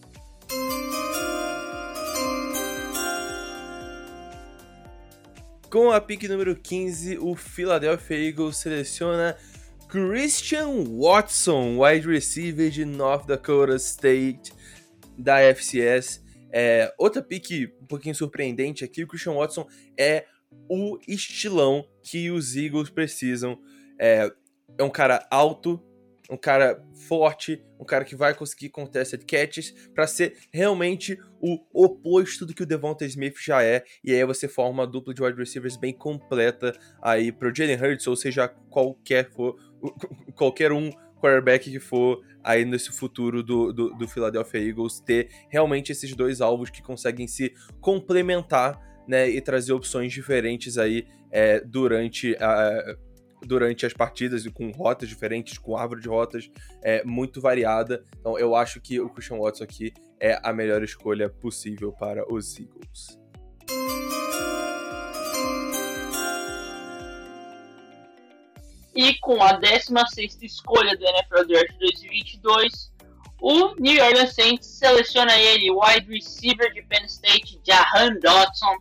[5.71, 9.35] Com a pick número 15, o Philadelphia Eagles seleciona
[9.93, 14.51] Christian Watson, wide receiver de North Dakota State
[15.19, 16.25] da FCS.
[16.51, 19.69] É, outra pique um pouquinho surpreendente aqui, o Christian Watson
[20.01, 20.25] é
[20.67, 23.61] o estilão que os Eagles precisam.
[23.99, 24.33] É,
[24.79, 25.79] é um cara alto,
[26.31, 32.47] um cara forte, um cara que vai conseguir contested catches para ser realmente o oposto
[32.47, 33.85] do que o Devonta Smith já é.
[34.03, 38.07] E aí você forma uma dupla de wide receivers bem completa aí pro Jalen Hurts,
[38.07, 39.72] ou seja, qualquer for
[40.35, 40.91] qualquer um
[41.21, 46.41] quarterback que for aí nesse futuro do, do, do, Philadelphia Eagles ter realmente esses dois
[46.41, 52.97] alvos que conseguem se complementar, né, e trazer opções diferentes aí é, durante a
[53.45, 56.49] durante as partidas com rotas diferentes, com árvore de rotas
[56.81, 58.05] é, muito variada.
[58.21, 62.57] Então eu acho que o Christian Watson aqui é a melhor escolha possível para os
[62.57, 63.19] Eagles.
[68.95, 72.93] E com a 16 escolha do NFL Draft 2022,
[73.41, 78.77] o New Orleans Saints seleciona ele, wide receiver de Penn State, Jahan Dodson.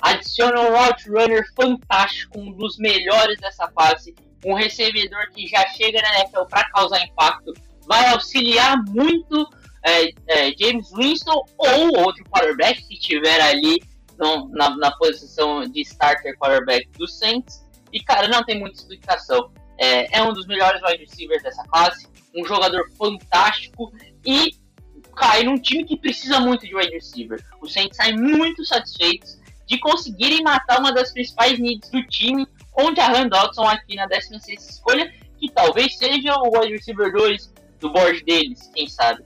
[0.00, 4.14] Adiciona um route runner fantástico, um dos melhores dessa fase.
[4.44, 7.52] Um recebedor que já chega na NFL para causar impacto.
[7.86, 9.48] Vai auxiliar muito
[9.84, 13.82] é, é, James Winston ou outro quarterback que estiver ali
[14.18, 17.65] no, na, na posição de starter quarterback do Saints.
[17.92, 19.50] E, cara, não tem muita explicação.
[19.78, 23.92] É, é um dos melhores wide receivers dessa classe, um jogador fantástico
[24.24, 24.52] e
[25.14, 27.42] cai num time que precisa muito de wide receiver.
[27.60, 32.90] Os Saints saem muito satisfeitos de conseguirem matar uma das principais needs do time com
[32.90, 37.92] o Jahan Dodson aqui na 16 escolha, que talvez seja o wide receiver 2 do
[37.92, 39.24] board deles, quem sabe.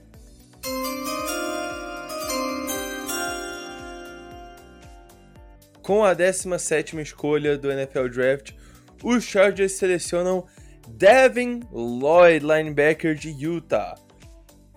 [5.81, 8.51] Com a 17 escolha do NFL Draft,
[9.03, 10.45] os Chargers selecionam
[10.87, 13.95] Devin Lloyd, linebacker de Utah.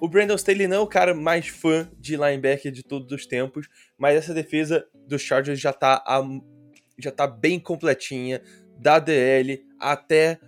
[0.01, 3.69] O Brandon Staley não é o cara mais fã de linebacker de todos os tempos,
[3.99, 6.23] mas essa defesa dos Chargers já tá, a,
[6.99, 8.41] já tá bem completinha,
[8.79, 10.39] da DL até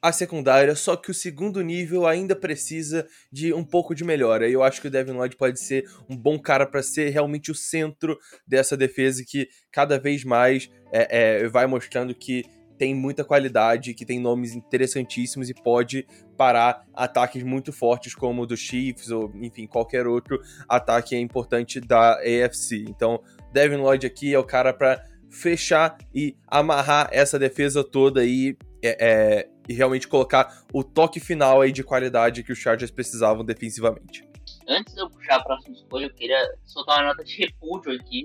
[0.00, 4.48] a secundária, só que o segundo nível ainda precisa de um pouco de melhora.
[4.48, 7.50] E eu acho que o Devin Lloyd pode ser um bom cara para ser realmente
[7.50, 12.44] o centro dessa defesa que cada vez mais é, é, vai mostrando que
[12.76, 16.06] tem muita qualidade, que tem nomes interessantíssimos e pode
[16.36, 22.18] parar ataques muito fortes como o do Chiefs ou, enfim, qualquer outro ataque importante da
[22.18, 22.84] AFC.
[22.88, 28.56] Então, Devin Lloyd aqui é o cara para fechar e amarrar essa defesa toda aí
[28.82, 33.44] é, é, e realmente colocar o toque final aí de qualidade que os Chargers precisavam
[33.44, 34.26] defensivamente.
[34.68, 38.24] Antes de eu puxar a próxima escolha, eu queria soltar uma nota de repúdio aqui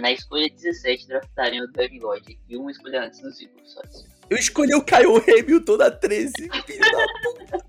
[0.00, 3.76] na escolha 17 draftariam o Devin Lloyd e uma escolha antes dos Eagles.
[4.28, 6.32] Eu escolhi o Kyle Hamilton na 13,
[6.66, 7.64] filho da puta.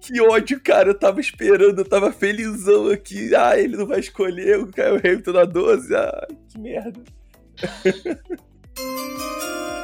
[0.00, 0.90] Que ódio, cara.
[0.90, 3.34] Eu tava esperando, eu tava felizão aqui.
[3.34, 5.94] Ah, ele não vai escolher o Kyle Hamilton na 12.
[5.94, 7.02] Ah, que merda.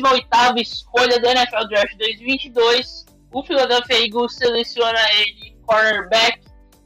[0.00, 6.40] 38ª escolha da NFL Draft 2022, o Philadelphia Eagles seleciona ele cornerback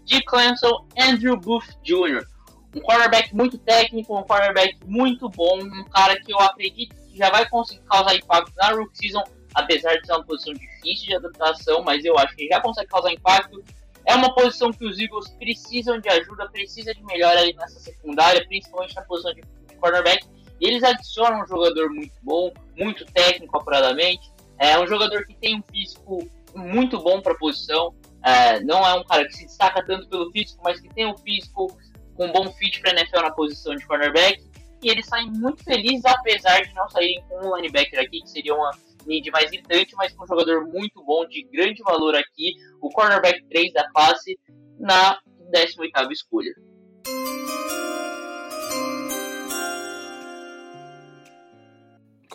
[0.05, 2.27] de Clemson, Andrew Booth Jr.
[2.75, 7.31] Um cornerback muito técnico, um cornerback muito bom, um cara que eu acredito que já
[7.31, 11.83] vai conseguir causar impacto na rookie season, apesar de ser uma posição difícil de adaptação,
[11.83, 13.63] mas eu acho que já consegue causar impacto.
[14.05, 18.95] É uma posição que os Eagles precisam de ajuda, precisa de melhora nessa secundária, principalmente
[18.95, 19.43] na posição de
[19.81, 20.25] cornerback.
[20.61, 24.33] E eles adicionam um jogador muito bom, muito técnico apuradamente.
[24.59, 27.95] É um jogador que tem um físico muito bom para a posição.
[28.25, 31.17] É, não é um cara que se destaca tanto pelo físico, mas que tem um
[31.19, 31.69] físico
[32.15, 34.43] com um bom fit para NFL na posição de cornerback.
[34.83, 38.55] E eles saem muito felizes, apesar de não saírem com um linebacker aqui, que seria
[38.55, 38.71] uma
[39.07, 43.45] need mais irritante, mas com um jogador muito bom, de grande valor aqui, o cornerback
[43.49, 44.39] 3 da classe,
[44.79, 45.19] na
[45.53, 46.53] 18ª escolha.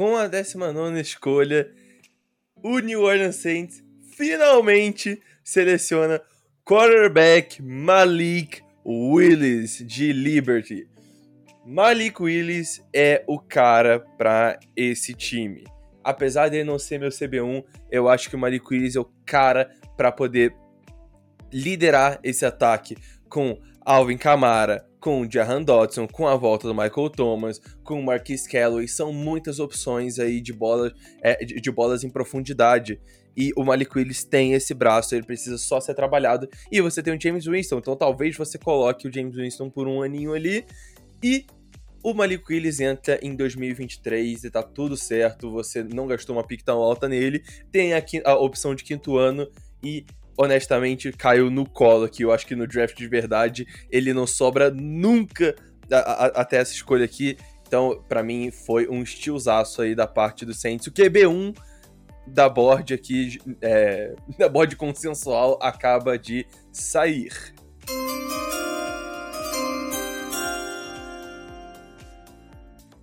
[0.02, 1.70] Com a 19 escolha,
[2.56, 3.84] o New Orleans Saints
[4.18, 6.20] finalmente seleciona
[6.66, 10.88] quarterback Malik Willis de Liberty.
[11.64, 15.66] Malik Willis é o cara para esse time.
[16.04, 19.12] Apesar de ele não ser meu CB1, eu acho que o Malik Willis é o
[19.24, 20.56] cara para poder
[21.54, 22.98] liderar esse ataque
[23.30, 28.46] com Alvin Kamara, com Jahan Dodson, com a volta do Michael Thomas, com o Marquis
[28.46, 33.02] Calloway, são muitas opções aí de bolas, é, de, de bolas em profundidade.
[33.36, 36.48] E o Malik Willis tem esse braço, ele precisa só ser trabalhado.
[36.72, 40.04] E você tem o James Winston, então talvez você coloque o James Winston por um
[40.04, 40.66] aninho ali.
[41.24, 41.46] E
[42.04, 46.62] o Malik Willis entra em 2023 e tá tudo certo, você não gastou uma pick
[46.64, 47.44] tão alta nele.
[47.72, 49.48] Tem a, a opção de quinto ano
[49.84, 50.06] e
[50.42, 52.24] honestamente caiu no colo aqui.
[52.24, 55.56] Eu acho que no draft de verdade ele não sobra nunca
[55.92, 57.38] a, a, até essa escolha aqui.
[57.68, 60.88] Então, para mim, foi um estilzaço aí da parte do Saints.
[60.88, 61.56] O QB1
[62.28, 67.32] da board aqui, é, da board consensual, acaba de sair.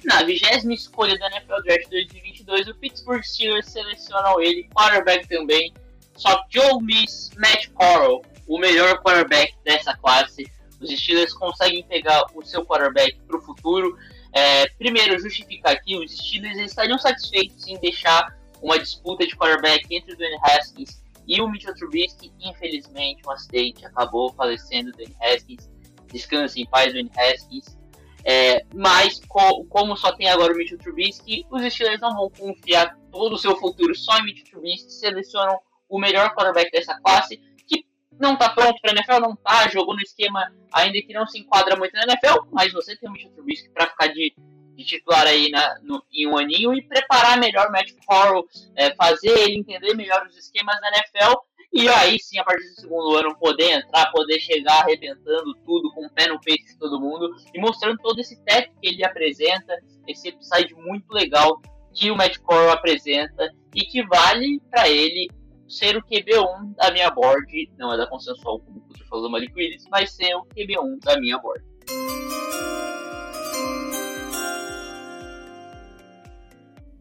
[0.05, 5.73] Na vigésima escolha da NFL Draft 2022, o Pittsburgh Steelers selecionam ele, quarterback também,
[6.19, 10.45] só Joe Miss, Matt Corral, o melhor quarterback dessa classe.
[10.81, 13.97] Os Steelers conseguem pegar o seu quarterback para o futuro.
[14.33, 20.13] É, primeiro, justificar aqui, os Steelers estariam satisfeitos em deixar uma disputa de quarterback entre
[20.13, 22.33] o Dwayne Haskins e o Mitchell Trubisky.
[22.41, 25.71] Infelizmente, um acidente acabou falecendo o Dwayne Haskins.
[26.13, 27.79] Descanse em paz, Dwayne Haskins.
[28.25, 32.97] É, mas, co como só tem agora o Mitchell Trubisky, os Steelers não vão confiar
[33.13, 34.93] todo o seu futuro só em Mitchell Trubisky.
[34.93, 37.85] Selecionam o melhor quarterback dessa classe, que
[38.19, 41.39] não está pronto para a NFL, não está, jogou no esquema ainda que não se
[41.39, 44.35] enquadra muito na NFL, mas você tem o Mitchell Trubisky para ficar de
[44.79, 48.47] de titular aí na, no, em um aninho e preparar melhor o Matt Corral,
[48.77, 51.37] é, fazer ele entender melhor os esquemas da NFL
[51.73, 56.07] e aí sim, a partir do segundo ano, poder entrar, poder chegar arrebentando tudo, com
[56.07, 59.77] o pé no peito de todo mundo e mostrando todo esse teto que ele apresenta,
[60.07, 61.61] esse upside muito legal
[61.93, 65.29] que o Matt Corral apresenta e que vale para ele
[65.69, 69.53] ser o QB1 da minha board, não é da consensual como o falou do Malik
[69.91, 71.65] mas ser o QB1 da minha board.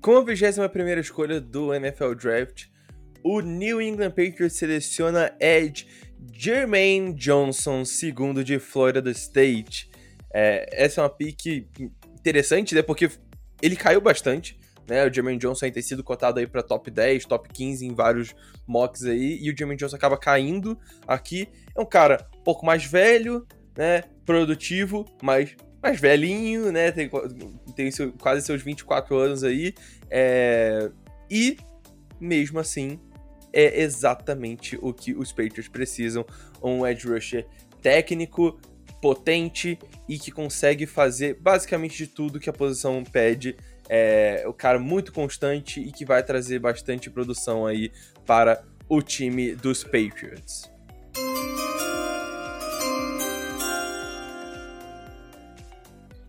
[0.01, 2.67] Com a 21 escolha do NFL Draft,
[3.23, 5.87] o New England Patriots seleciona Edge
[6.33, 9.89] Jermaine Johnson, segundo de Florida State.
[10.33, 11.67] É, essa é uma pick
[12.19, 12.81] interessante, né?
[12.81, 13.09] Porque
[13.61, 14.57] ele caiu bastante.
[14.87, 18.33] Né, o Jermaine Johnson tem sido cotado aí para top 10, top 15 em vários
[18.65, 21.49] mocks aí, e o Jermaine Johnson acaba caindo aqui.
[21.75, 23.45] É um cara um pouco mais velho,
[23.77, 27.09] né, produtivo, mas mais velhinho, né, tem,
[27.75, 29.73] tem seu, quase seus 24 anos aí,
[30.09, 30.89] é,
[31.29, 31.57] e
[32.19, 32.99] mesmo assim
[33.53, 36.25] é exatamente o que os Patriots precisam,
[36.61, 37.45] um edge rusher
[37.81, 38.59] técnico,
[39.01, 43.55] potente e que consegue fazer basicamente de tudo que a posição pede.
[43.89, 47.91] É o cara muito constante e que vai trazer bastante produção aí
[48.25, 50.69] para o time dos Patriots.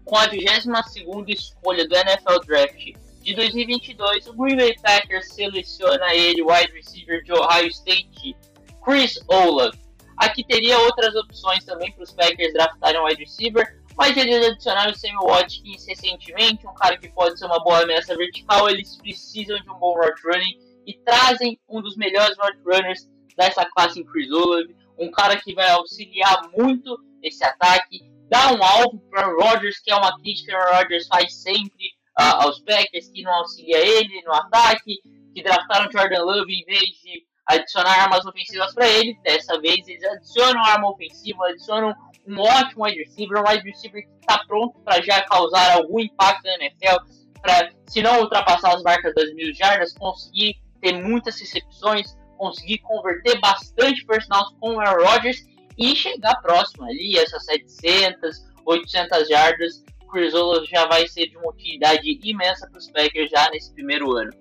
[0.04, 2.92] Com a 22 escolha do NFL Draft
[3.22, 8.34] de 2022, o Green Bay Packers seleciona ele, wide receiver de Ohio State,
[8.82, 9.76] Chris Olaf.
[10.16, 14.92] Aqui teria outras opções também para os Packers draftarem um wide receiver, mas eles adicionaram
[14.92, 18.70] o Sammy Watkins recentemente, um cara que pode ser uma boa ameaça vertical.
[18.70, 20.56] Eles precisam de um bom route running
[20.86, 25.52] e trazem um dos melhores route runners dessa classe em Chris Olave, um cara que
[25.52, 30.56] vai auxiliar muito esse ataque, dá um alvo para Rodgers, que é uma crítica que
[30.56, 31.88] o Rodgers faz sempre
[32.20, 35.00] uh, aos Packers, que não auxilia ele no ataque,
[35.34, 39.18] que draftaram Jordan Love em vez de adicionar armas ofensivas para ele.
[39.22, 41.94] Dessa vez eles adicionam arma ofensiva, adicionam
[42.26, 46.44] um ótimo wide receiver, um wide receiver que está pronto para já causar algum impacto
[46.44, 46.96] na NFL,
[47.40, 53.40] para, se não ultrapassar as marcas das mil jardas, conseguir ter muitas recepções, conseguir converter
[53.40, 55.42] bastante personagens com o Aaron Rodgers
[55.78, 59.84] e chegar próximo ali, essas 700, 800 jardas.
[60.10, 64.16] Chris Olaf já vai ser de uma utilidade imensa para os Packers já nesse primeiro
[64.16, 64.32] ano.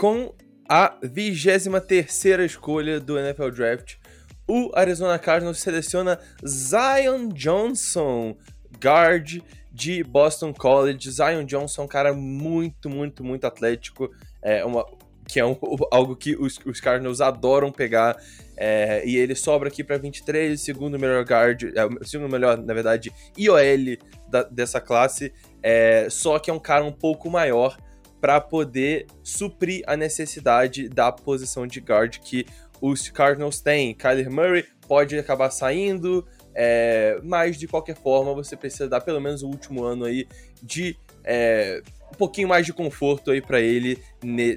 [0.00, 0.32] Com
[0.66, 3.96] a 23 escolha do NFL Draft,
[4.48, 8.34] o Arizona Cardinals seleciona Zion Johnson,
[8.82, 11.10] guard de Boston College.
[11.10, 14.10] Zion Johnson, um cara muito, muito, muito atlético,
[14.40, 14.86] é uma,
[15.28, 15.54] que é um,
[15.92, 18.16] algo que os, os Cardinals adoram pegar.
[18.56, 23.12] É, e ele sobra aqui para 23, segundo melhor guard, é, segundo melhor, na verdade,
[23.36, 23.98] IOL
[24.30, 25.30] da, dessa classe.
[25.62, 27.76] É, só que é um cara um pouco maior
[28.20, 32.46] para poder suprir a necessidade da posição de guard que
[32.80, 33.94] os Cardinals têm.
[33.94, 39.42] Kyler Murray pode acabar saindo, é, mas de qualquer forma você precisa dar pelo menos
[39.42, 40.26] o último ano aí
[40.62, 43.98] de é, um pouquinho mais de conforto aí para ele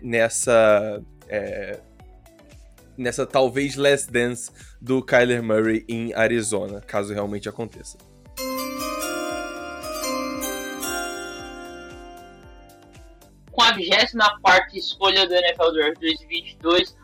[0.02, 1.80] nessa é,
[2.98, 7.98] nessa talvez last dance do Kyler Murray em Arizona, caso realmente aconteça.
[13.54, 16.96] Com a 24 escolha do NFL Draft 2022,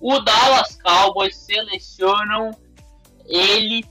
[0.00, 2.50] o Dallas Cowboys selecionam
[3.26, 3.84] ele,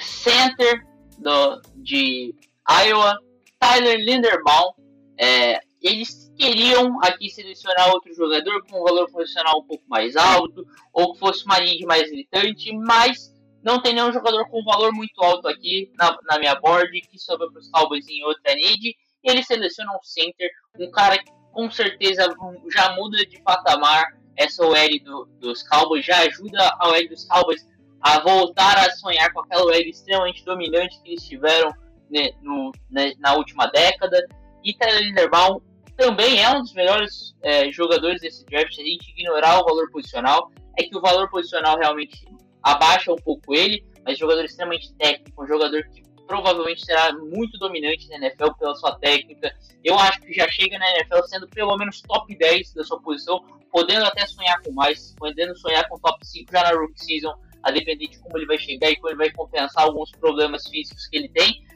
[0.00, 0.86] center
[1.18, 2.34] do, de
[2.68, 3.16] Iowa,
[3.58, 4.72] Tyler Linderbaum.
[5.18, 10.66] É, eles queriam aqui selecionar outro jogador com um valor profissional um pouco mais alto,
[10.92, 15.22] ou que fosse uma lead mais gritante, mas não tem nenhum jogador com valor muito
[15.22, 18.96] alto aqui na, na minha board que sobra para os Cowboys em outra need.
[19.24, 22.34] E eles selecionam um center, um cara com certeza
[22.74, 24.04] já muda de patamar
[24.36, 27.66] essa OL do, dos Cowboys, já ajuda a OL dos Cowboys
[28.00, 31.72] a voltar a sonhar com aquela OL extremamente dominante que eles tiveram
[32.10, 34.26] né, no, né, na última década.
[34.64, 35.60] E Tyler Linderbaum
[35.96, 38.74] também é um dos melhores é, jogadores desse draft.
[38.74, 42.26] Se a gente ignorar o valor posicional, é que o valor posicional realmente
[42.62, 48.08] abaixa um pouco ele, mas jogador extremamente técnico, um jogador que provavelmente será muito dominante
[48.08, 49.54] na NFL pela sua técnica.
[49.84, 53.44] Eu acho que já chega na NFL sendo pelo menos top 10 da sua posição,
[53.70, 57.70] podendo até sonhar com mais, podendo sonhar com top 5 já na rookie season, a
[57.70, 61.18] depender de como ele vai chegar e como ele vai compensar alguns problemas físicos que
[61.18, 61.66] ele tem.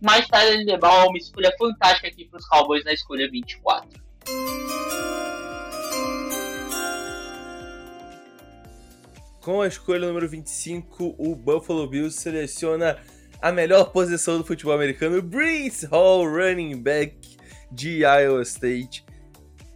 [0.00, 4.00] Mas Tyler Lindebaum é uma escolha fantástica aqui para os Cowboys na escolha 24.
[9.40, 12.96] Com a escolha número 25, o Buffalo Bills seleciona
[13.40, 17.36] a melhor posição do futebol americano, Brees Hall, running back
[17.70, 19.04] de Iowa State.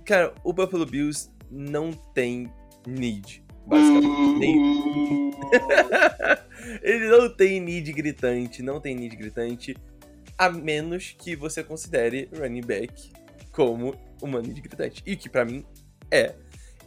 [0.05, 2.51] Cara, o Buffalo Bills não tem
[2.87, 3.45] need.
[3.67, 5.31] basicamente nenhum.
[6.83, 9.77] ele não tem need gritante, não tem need gritante,
[10.37, 13.13] a menos que você considere running back
[13.53, 15.03] como uma need gritante.
[15.05, 15.65] E que para mim
[16.11, 16.35] é.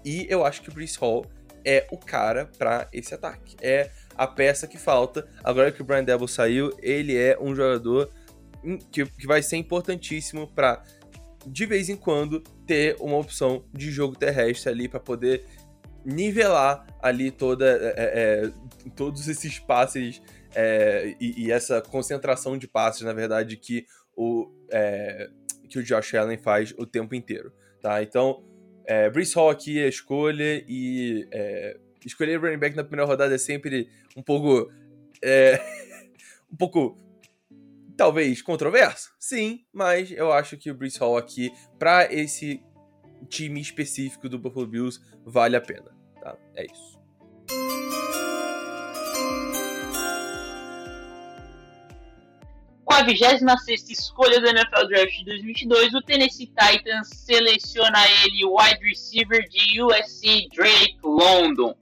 [0.04, 1.26] E eu acho que o Brees Hall
[1.64, 3.56] é o cara para esse ataque.
[3.62, 5.28] É a peça que falta.
[5.44, 8.10] Agora que o Brian Devil saiu, ele é um jogador
[8.92, 10.84] que, que vai ser importantíssimo para
[11.46, 15.44] de vez em quando ter uma opção de jogo terrestre ali para poder
[16.06, 18.52] nivelar ali toda é, é, é,
[18.96, 20.22] todos esses passes
[20.54, 23.86] é, e, e, essa concentração de passes, na verdade, que
[24.16, 25.30] o, é,
[25.70, 28.04] que o Josh Allen faz o tempo inteiro, tá?
[28.04, 28.44] Então,
[28.86, 33.38] é, Hall aqui é a escolha e é, escolher running back na primeira rodada é
[33.38, 34.72] sempre um pouco
[35.22, 35.62] é,
[36.52, 36.98] um pouco
[37.96, 42.64] talvez controverso, sim, mas eu acho que o Brees Hall aqui para esse
[43.30, 45.92] time específico do Buffalo Bills vale a pena,
[46.22, 46.36] tá?
[46.56, 47.00] É isso.
[52.84, 58.84] Com a 26 escolha do NFL Draft de 2022, o Tennessee Titans seleciona ele, wide
[58.84, 61.74] receiver de USC, Drake London.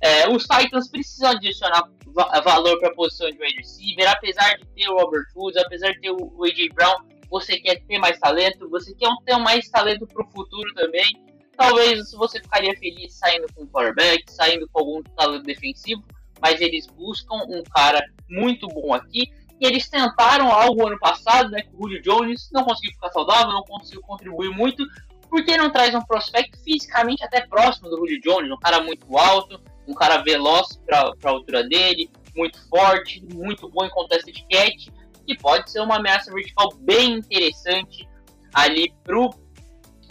[0.00, 4.66] É, os Titans precisam adicionar va valor para a posição de wide receiver, apesar de
[4.66, 6.96] ter o Robert Woods, apesar de ter o AJ Brown,
[7.30, 11.06] você quer ter mais talento, você quer ter mais talento para o futuro também.
[11.56, 16.02] Talvez você ficaria feliz saindo com um quarterback, saindo com algum talento defensivo,
[16.40, 19.30] mas eles buscam um cara muito bom aqui.
[19.60, 23.52] E eles tentaram algo ano passado, né, com o Julio Jones, não conseguiu ficar saudável,
[23.52, 24.84] não conseguiu contribuir muito,
[25.28, 29.60] porque não traz um prospecto fisicamente até próximo do Julio Jones, um cara muito alto,
[29.90, 34.86] um cara veloz para a altura dele, muito forte, muito bom em contexto de catch,
[35.26, 38.08] que pode ser uma ameaça vertical bem interessante
[38.54, 39.30] ali pro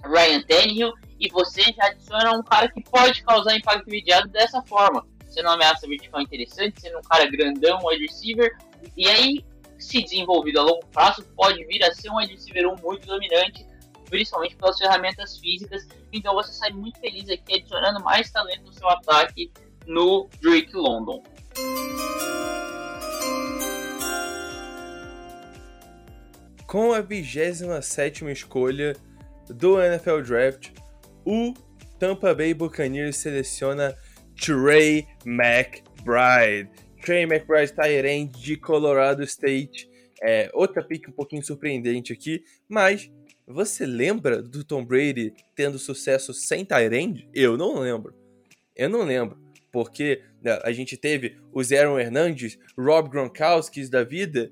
[0.04, 5.06] Ryan Tannehill, e você já adiciona um cara que pode causar impacto imediato dessa forma,
[5.30, 8.58] sendo uma ameaça vertical interessante, sendo um cara grandão, wide receiver,
[8.96, 9.46] e aí,
[9.78, 13.66] se desenvolvido a longo prazo, pode vir a ser um wide receiver 1 muito dominante,
[14.10, 15.88] principalmente pelas ferramentas físicas.
[16.12, 19.52] Então você sai muito feliz aqui adicionando mais talento no seu ataque
[19.90, 21.24] no Drake London.
[26.68, 28.96] Com a 27 escolha
[29.50, 30.70] do NFL Draft,
[31.26, 31.56] o
[31.98, 33.98] Tampa Bay Buccaneers seleciona
[34.40, 36.70] Trey McBride.
[37.02, 39.90] Trey McBride Tyrant de Colorado State.
[40.22, 43.10] É, outra pick um pouquinho surpreendente aqui, mas
[43.48, 47.22] você lembra do Tom Brady tendo sucesso sem Tyrant?
[47.34, 48.14] Eu não lembro.
[48.76, 49.49] Eu não lembro.
[49.72, 54.52] Porque né, a gente teve o Aaron Hernandes, Rob Gronkowski da vida.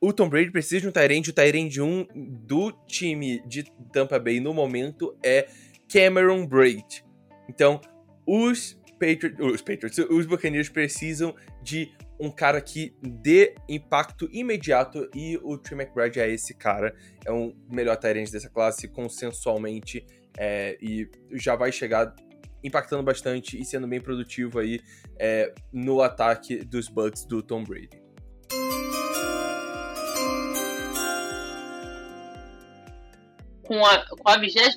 [0.00, 1.28] O Tom Brady precisa de um Tyrant.
[1.28, 2.06] O Tyrant 1
[2.46, 5.48] do time de Tampa Bay no momento é
[5.88, 7.04] Cameron Braid.
[7.48, 7.80] Então,
[8.26, 15.38] os Patriots, os Patriots, os Buccaneers precisam de um cara que dê impacto imediato e
[15.42, 16.94] o Trey McBride é esse cara.
[17.24, 20.04] É um melhor Tyrant dessa classe consensualmente
[20.38, 22.14] é, e já vai chegar
[22.64, 24.80] impactando bastante e sendo bem produtivo aí
[25.18, 28.02] é, no ataque dos Bucks do Tom Brady.
[33.62, 34.76] Com a, com a 28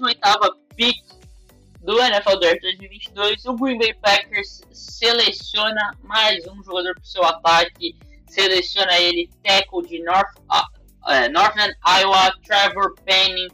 [0.76, 0.96] pick
[1.82, 7.24] do NFL Draft 2022, o Green Bay Packers seleciona mais um jogador para o seu
[7.24, 13.48] ataque, seleciona ele, tackle de North, uh, Northern Iowa, Trevor Penning,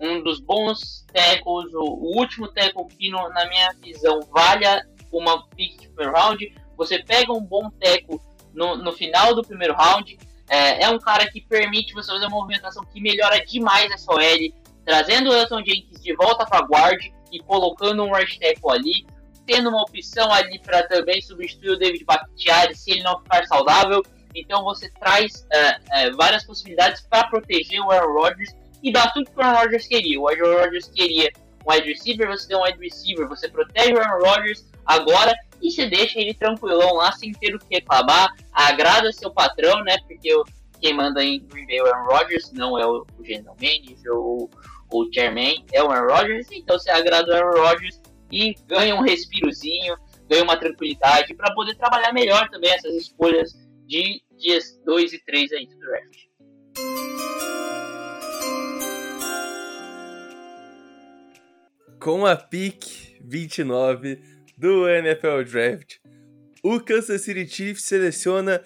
[0.00, 4.64] um dos bons tackles, o, último tackle que no, na minha visão vale
[5.12, 8.20] uma pick per round, você pega um bom tackle
[8.54, 12.36] no, no final do primeiro round, é, é, um cara que permite você fazer uma
[12.36, 14.20] movimentação que melhora demais essa OL,
[14.84, 17.00] trazendo o Elton Jenkins de volta para guard,
[17.32, 19.06] e colocando um rush tackle ali,
[19.46, 24.02] tendo uma opção ali para também substituir o David Bakhtiari se ele não ficar saudável.
[24.34, 29.30] Então você traz uh, uh, várias possibilidades para proteger o Aaron Rodgers e dá tudo
[29.30, 30.20] que o Aaron Rodgers queria.
[30.20, 31.30] O Aaron Rodgers queria
[31.66, 35.70] um wide receiver, você deu um wide receiver, você protege o Aaron Rodgers agora e
[35.70, 39.96] você deixa ele tranquilão lá sem ter o que reclamar, agrada seu patrão, né?
[40.06, 40.30] Porque
[40.80, 44.12] quem manda em Green Bay é o Aaron Rodgers, não é o, o general manager
[44.12, 44.50] ou
[44.92, 48.00] o chairman é o Aaron Rodgers, então você agrada o Aaron Rodgers
[48.32, 49.96] e ganha um respirozinho,
[50.28, 53.52] ganha uma tranquilidade para poder trabalhar melhor também essas escolhas
[53.86, 57.49] de dias 2 e 3 aí do draft.
[62.00, 64.22] Com a pick 29
[64.56, 65.96] do NFL Draft,
[66.64, 68.62] o Kansas City Chiefs seleciona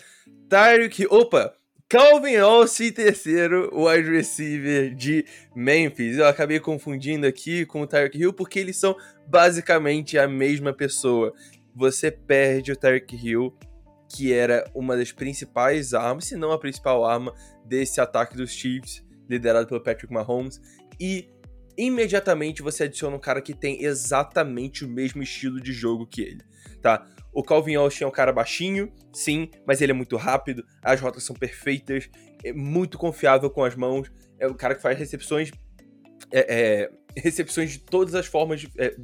[0.48, 1.08] Tyreek.
[1.10, 1.52] Opa!
[1.88, 6.16] Calvin Austin, terceiro wide receiver de Memphis.
[6.16, 8.94] Eu acabei confundindo aqui com o Tyreek Hill porque eles são
[9.26, 11.34] basicamente a mesma pessoa.
[11.74, 13.52] Você perde o Tyreek Hill,
[14.14, 17.34] que era uma das principais armas, se não a principal arma
[17.66, 20.60] desse ataque dos Chiefs, liderado pelo Patrick Mahomes,
[21.00, 21.33] e
[21.76, 26.42] imediatamente você adiciona um cara que tem exatamente o mesmo estilo de jogo que ele,
[26.80, 27.06] tá?
[27.32, 31.24] O Calvin Austin é um cara baixinho, sim, mas ele é muito rápido, as rotas
[31.24, 32.08] são perfeitas,
[32.44, 35.50] é muito confiável com as mãos, é um cara que faz recepções
[36.30, 38.94] é, é, recepções de todas as formas é,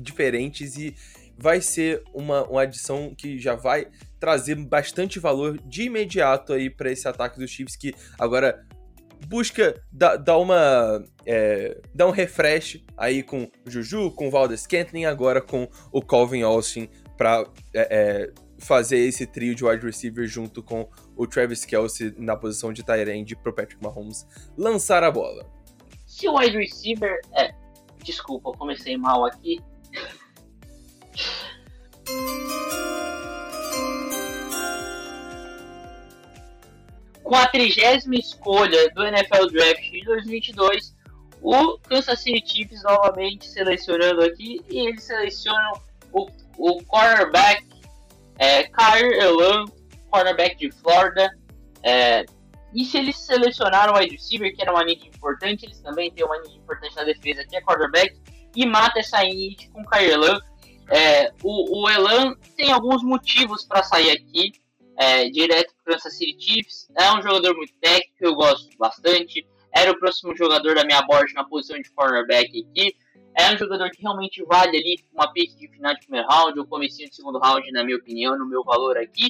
[0.00, 0.94] diferentes e
[1.36, 6.90] vai ser uma, uma adição que já vai trazer bastante valor de imediato aí para
[6.90, 8.66] esse ataque dos Chiefs que agora
[9.26, 15.04] busca dar, uma é, dar um refresh aí com o Juju, com o Valdez Scantling,
[15.04, 20.62] agora com o Calvin Austin para é, é, fazer esse trio de wide receiver junto
[20.62, 25.44] com o Travis Kelsey na posição de tight end pro Patrick Mahomes lançar a bola.
[26.06, 27.52] Se o wide receiver é,
[28.02, 29.60] desculpa, comecei mal aqui.
[37.28, 40.96] Com a trigésima escolha do NFL Draft de 2022,
[41.42, 45.72] o Kansas City Chiefs novamente selecionando aqui e eles selecionam
[46.10, 46.26] o,
[46.56, 47.68] o cornerback
[48.38, 49.66] é, Kyrie Elam,
[50.10, 51.30] cornerback de Florida.
[51.82, 52.24] É,
[52.74, 56.24] e se eles selecionaram o wide receiver, que era uma need importante, eles também têm
[56.24, 58.18] uma need importante na defesa, que é cornerback,
[58.56, 60.40] e mata essa need com o Kyrie Elam.
[60.88, 64.54] É, o, o Elan tem alguns motivos para sair aqui
[64.98, 66.88] é, direto para Kansas City Chiefs.
[66.96, 69.46] É um jogador muito técnico, eu gosto bastante.
[69.74, 72.96] Era o próximo jogador da minha board na posição de cornerback aqui.
[73.38, 76.66] É um jogador que realmente vale ali uma pick de final de primeiro round ou
[76.66, 79.28] comecinho de segundo round, na minha opinião, no meu valor aqui.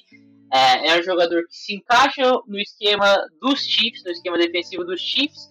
[0.51, 5.01] É, é um jogador que se encaixa no esquema dos Chiefs, no esquema defensivo dos
[5.01, 5.51] Chiefs.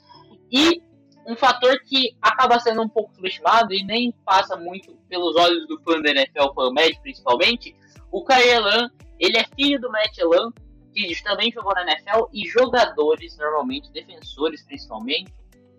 [0.52, 0.82] E
[1.28, 5.80] um fator que acaba sendo um pouco subestimado e nem passa muito pelos olhos do
[5.82, 7.76] fã da NFL, fã médio principalmente,
[8.12, 8.90] o Kyrie Elan
[9.20, 10.52] ele é filho do Matt Elan,
[10.94, 15.32] que também jogou na NFL, e jogadores, normalmente, defensores principalmente,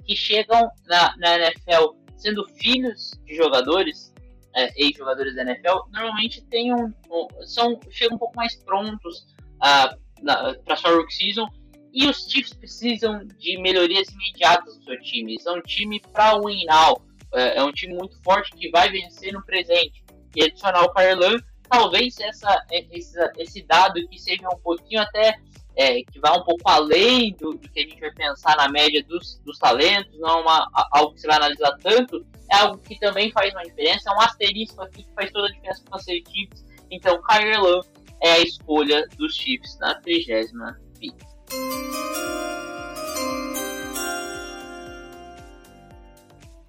[0.04, 4.12] que chegam na, na NFL sendo filhos de jogadores,
[4.54, 9.26] é, ex-jogadores da NFL, normalmente tem um, um, são, chegam um pouco mais prontos
[9.56, 11.48] uh, para sua rookie season,
[11.92, 15.40] e os Chiefs precisam de melhorias imediatas do seu time.
[15.40, 17.02] São é um time para win now.
[17.34, 20.04] É, é um time muito forte que vai vencer no presente.
[20.36, 25.38] E adicionar o Kyrie talvez essa, é, esse, dado que seja um pouquinho até
[25.76, 29.02] é, que vá um pouco além do, do, que a gente vai pensar na média
[29.04, 32.98] dos, dos talentos, não é uma, algo que você vai analisar tanto, é algo que
[32.98, 36.22] também faz uma diferença, é um asterisco aqui que faz toda a diferença para ser
[36.28, 36.64] Chiefs.
[36.90, 37.86] Então, Kyrie Love
[38.22, 41.14] é a escolha dos Chiefs na 30 pick.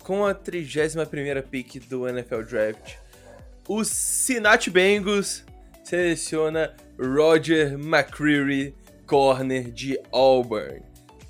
[0.03, 2.95] Com a 31ª pick do NFL Draft,
[3.69, 5.45] o Cincinnati Bengals
[5.83, 8.73] seleciona Roger McCreary,
[9.05, 10.81] corner de Auburn.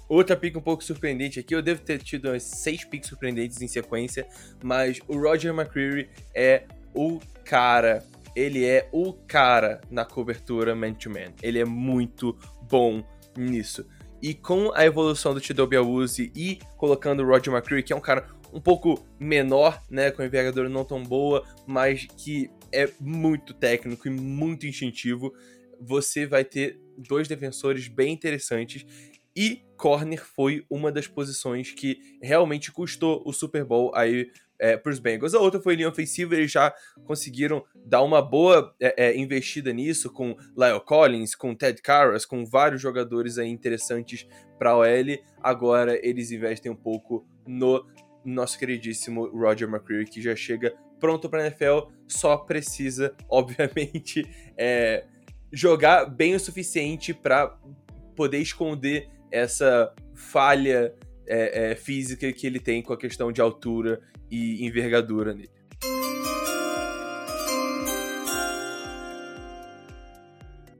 [0.08, 4.26] Outra pick um pouco surpreendente aqui, eu devo ter tido seis picks surpreendentes em sequência,
[4.64, 6.64] mas o Roger McCreary é
[6.94, 11.20] o cara, ele é o cara na cobertura man-to-man.
[11.20, 11.34] -man.
[11.44, 12.38] Ele é muito
[12.72, 13.04] bom
[13.38, 13.86] nisso.
[14.22, 18.01] E com a evolução do Tidal Biawuzi e colocando o Roger McCreary, que é um
[18.01, 24.07] cara um pouco menor, né, com envergadura não tão boa, mas que é muito técnico
[24.07, 25.34] e muito instintivo,
[25.80, 28.86] você vai ter dois defensores bem interessantes.
[29.36, 33.91] E corner foi uma das posições que realmente custou o Super Bowl.
[33.95, 34.30] Aí
[34.60, 35.34] é, para os Bengals.
[35.34, 36.74] A outra foi linha ofensiva, eles já
[37.05, 42.45] conseguiram dar uma boa é, é, investida nisso com Lyle Collins, com Ted Karras, com
[42.45, 45.18] vários jogadores aí interessantes para a OL.
[45.41, 47.86] Agora eles investem um pouco no
[48.24, 55.05] nosso queridíssimo Roger McCreary, que já chega pronto para a NFL, só precisa, obviamente, é,
[55.51, 57.57] jogar bem o suficiente para
[58.16, 60.93] poder esconder essa falha
[61.26, 65.60] é, é, física que ele tem com a questão de altura e envergadura nele.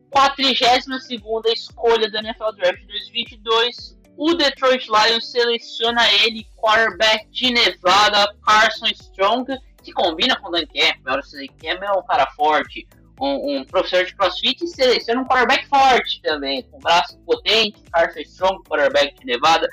[0.10, 8.36] Quatrigésima segunda escolha do NFL Draft 2022, o Detroit Lions seleciona ele, quarterback de Nevada,
[8.46, 9.46] Carson Strong,
[9.84, 11.20] que combina com o Dan Campbell.
[11.20, 12.88] O Dan Campbell é um cara forte,
[13.22, 18.20] um, um, professor de crossfit, e seleciona um quarterback forte também, com braço potente, Carson
[18.20, 19.70] Strong, quarterback de Nevada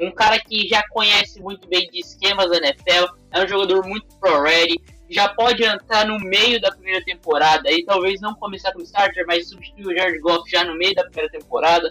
[0.00, 4.06] um cara que já conhece muito bem de esquemas da NFL, é um jogador muito
[4.18, 4.80] pro-ready,
[5.10, 9.48] já pode entrar no meio da primeira temporada, e talvez não começar como starter, mas
[9.48, 11.90] substituir o Jared Goff já no meio da primeira temporada.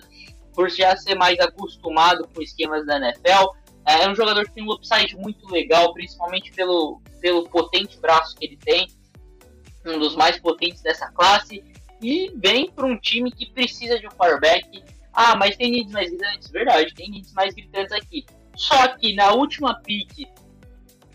[0.53, 3.53] por já ser mais acostumado com esquemas da NFL,
[3.85, 8.35] é, é um jogador que tem um upside muito legal, principalmente pelo, pelo potente braço
[8.35, 8.87] que ele tem,
[9.85, 11.63] um dos mais potentes dessa classe,
[12.01, 14.83] e vem para um time que precisa de um quarterback.
[15.21, 16.49] Ah, mas tem needs mais grandes?
[16.49, 18.25] Verdade, tem needs mais gritantes aqui.
[18.55, 20.29] Só que na última pick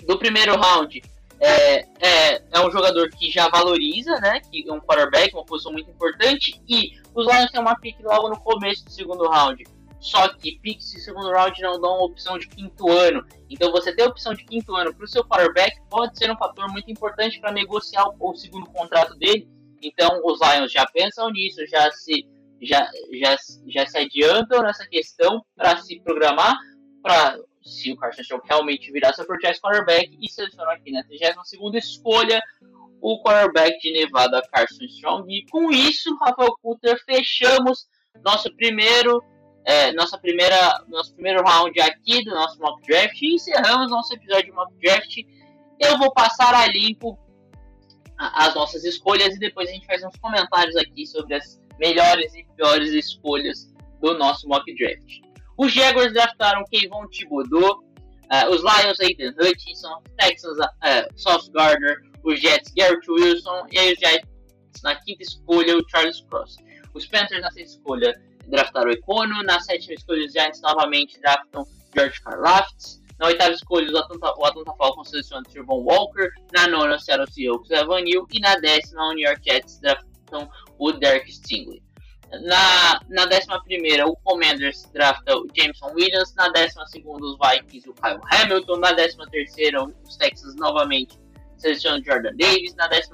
[0.07, 1.03] do primeiro round,
[1.41, 1.77] é,
[2.07, 4.41] é, é, um jogador que já valoriza, né?
[4.41, 6.61] Que é um quarterback, uma posição muito importante.
[6.69, 9.65] E os Lions têm uma pick logo no começo do segundo round.
[10.01, 13.25] Só que picks de segundo round não dão opção de quinto ano.
[13.49, 16.37] Então você ter a opção de quinto ano para o seu quarterback pode ser um
[16.37, 19.49] fator muito importante para negociar o, o, segundo contrato dele.
[19.83, 22.27] Então os Lions já pensam nisso, já se,
[22.65, 23.37] já, já,
[23.69, 26.57] já se adiantam nessa questão para se programar
[27.03, 31.75] para se o Carson Strong realmente virar seu franchise quarterback e selecionam aqui na 32
[31.75, 32.41] escolha
[33.01, 35.31] o quarterback de Nevada, Carson Strong.
[35.31, 37.87] E com isso, Rafael Cutter, fechamos
[38.25, 39.23] nosso primeiro,
[39.65, 44.47] é, nossa primeira, nosso primeiro round aqui do nosso mock draft e encerramos nosso episódio
[44.47, 45.19] de mock draft.
[45.79, 47.19] Eu vou passar a limpo
[48.17, 52.45] as nossas escolhas e depois a gente faz uns comentários aqui sobre as melhores e
[52.57, 55.21] piores escolhas do nosso mock draft.
[55.57, 57.85] Os Jaguars draftaram Kayvon Thibodeau,
[58.33, 63.93] uh, os Lions Aiden Hutchinson, Texans uh, Sauce Gardner, os Jets Garrett Wilson e aí
[63.93, 66.57] os na quinta escolha o Charles Cross.
[66.95, 71.67] Os Panthers na sexta escolha draftaram o Econo, na sétima escolha os Giants novamente draftam
[71.95, 76.97] George Karlaftis, na oitava escolha o Atlanta, o Atlanta Falcons seleciona Trevon Walker, na nona
[76.97, 81.31] o Seattle Seahawks Evan Neal e na décima o New York Jets draftam o Derek
[81.33, 81.83] Stingley.
[82.43, 86.35] Na, na 11 o Commanders drafta o Jameson Williams.
[86.35, 88.77] Na 12 os Vikings, o Kyle Hamilton.
[88.79, 89.17] Na 13
[90.05, 91.19] os Texans novamente
[91.57, 92.75] selecionam Jordan Davis.
[92.75, 93.13] Na 14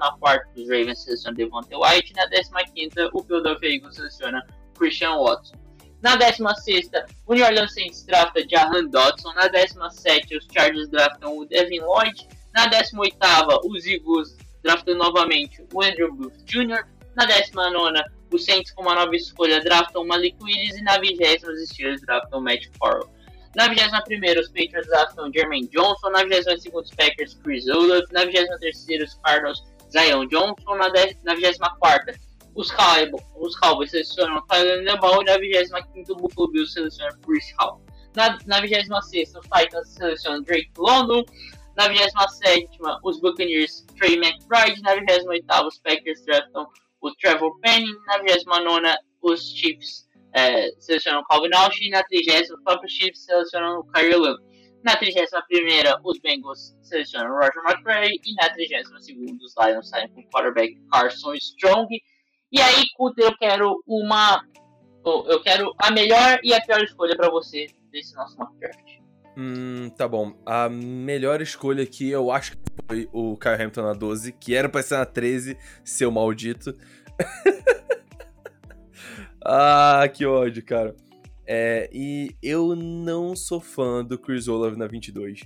[0.55, 2.13] os Ravens selecionam Devontae White.
[2.13, 4.45] Na 15 o Philadelphia Eagles seleciona
[4.77, 5.55] Christian Watson.
[6.01, 6.89] Na 16
[7.27, 9.33] o New Orleans Saints drafta Jahan Dodson.
[9.33, 12.27] Na 17 os Chargers draftam o Devin Lloyd.
[12.55, 13.17] Na 18
[13.65, 16.85] os Eagles draftam novamente o Andrew Booth Jr.
[17.15, 21.69] Na 19 os Saints, com uma nova escolha, draftam Malik Willis e na vigésima os
[21.69, 23.09] Steelers draftam Matt Corral.
[23.55, 26.09] Na 21 os Patriots draftam Jermaine Johnson.
[26.09, 28.09] Na 22 os Packers, Chris Olaf.
[28.11, 30.75] Na 23 os Cardinals, Zion Johnson.
[30.75, 32.17] Na, 24
[32.55, 35.21] os Cowboys, os Cowboys selecionam Tyler Lebal.
[35.23, 37.81] Na 25 o Buffalo Bills seleciona Chris Hall.
[38.15, 41.25] Na, na 26 os Titans selecionam Drake London.
[41.75, 42.69] Na 27
[43.03, 44.81] os Buccaneers, Trey McBride.
[44.81, 46.67] Na 28 os Packers draftam
[47.01, 52.93] o Trevor Penning, na 29 os Chiefs é, selecionam Calvin Austin, na 30 os próprios
[52.93, 54.41] Chiefs selecionam o Kyrie Love.
[54.83, 55.21] Na 31
[56.03, 59.07] os Bengals selecionam Roger McRae e na 32
[59.41, 61.87] os Lions saem com o quarterback Carson Strong.
[62.51, 64.43] E aí, Cutter, eu quero uma
[65.05, 69.00] eu quero a melhor e a pior escolha para você desse nosso mock draft.
[69.37, 70.33] Hum, tá bom.
[70.45, 72.57] A melhor escolha aqui eu acho que
[72.87, 76.75] foi o Kyle Hamilton na 12, que era pra ser na 13, seu maldito.
[79.43, 80.95] ah, que ódio, cara.
[81.47, 85.41] É, e eu não sou fã do Chris Olave na 22.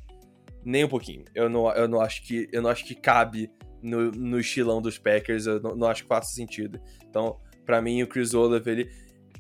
[0.64, 1.24] Nem um pouquinho.
[1.34, 4.98] Eu não, eu não, acho, que, eu não acho que cabe no, no estilão dos
[4.98, 5.46] Packers.
[5.46, 6.80] Eu não, não acho que faça sentido.
[7.08, 8.92] Então, para mim, o Chris Olave, ele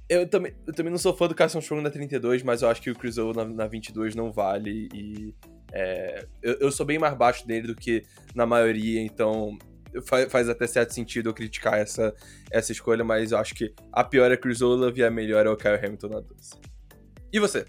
[0.07, 2.81] eu também, eu também não sou fã do Carson Strong na 32, mas eu acho
[2.81, 4.87] que o Chris na, na 22 não vale.
[4.93, 5.33] E
[5.71, 8.03] é, eu, eu, sou bem mais baixo dele do que
[8.33, 9.57] na maioria, então
[10.05, 12.13] faz, faz, até certo sentido eu criticar essa,
[12.51, 15.49] essa escolha, mas eu acho que a pior é Chris Olave e a melhor é
[15.49, 16.51] o Kyle Hamilton na 12.
[17.33, 17.65] E você?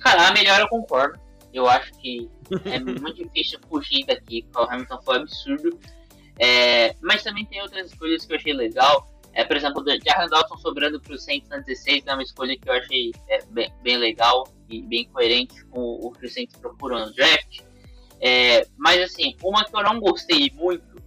[0.00, 1.18] Cara, a melhor eu concordo.
[1.52, 2.28] Eu acho que
[2.64, 4.46] é muito difícil fugir daqui.
[4.54, 5.78] O Hamilton foi absurdo.
[6.38, 9.09] É, mas também tem outras escolhas que eu achei legal.
[9.32, 12.68] É, por exemplo, Jahan Dawson sobrando para o Saints na 16 é uma escolha que
[12.68, 16.98] eu achei é, bem, bem, legal e bem coerente com o que o Saints procurou
[16.98, 17.60] no draft.
[18.20, 21.00] É, mas assim, uma que eu não gostei muito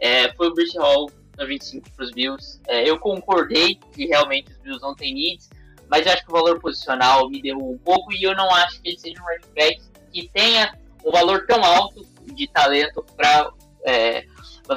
[0.00, 2.60] é, foi o Bruce Hall na 25 para os Bills.
[2.68, 5.50] É, eu concordei que realmente os Bills não têm needs,
[5.88, 8.80] mas eu acho que o valor posicional me deu um pouco e eu não acho
[8.80, 9.82] que ele seja um running back
[10.12, 13.50] que tenha um valor tão alto de talento para
[13.84, 14.26] é,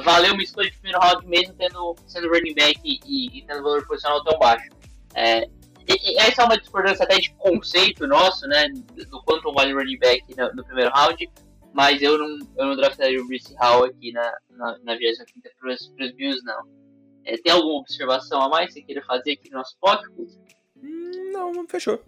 [0.00, 3.86] valeu uma escolha de primeiro round mesmo tendo, sendo running back e, e, tendo valor
[3.86, 4.68] posicional tão baixo.
[5.14, 5.44] É,
[5.88, 8.68] e, e essa é uma discordância até de conceito nosso, né?
[9.08, 11.30] Do quanto vale running back no, no, primeiro round,
[11.72, 15.26] mas eu não, eu não draftaria o Bruce Hall aqui na, na, na 25
[15.60, 16.62] para os Bills, não.
[17.24, 20.38] É, tem alguma observação a mais que você queira fazer aqui no nosso podcast?
[21.32, 22.02] Não fechou.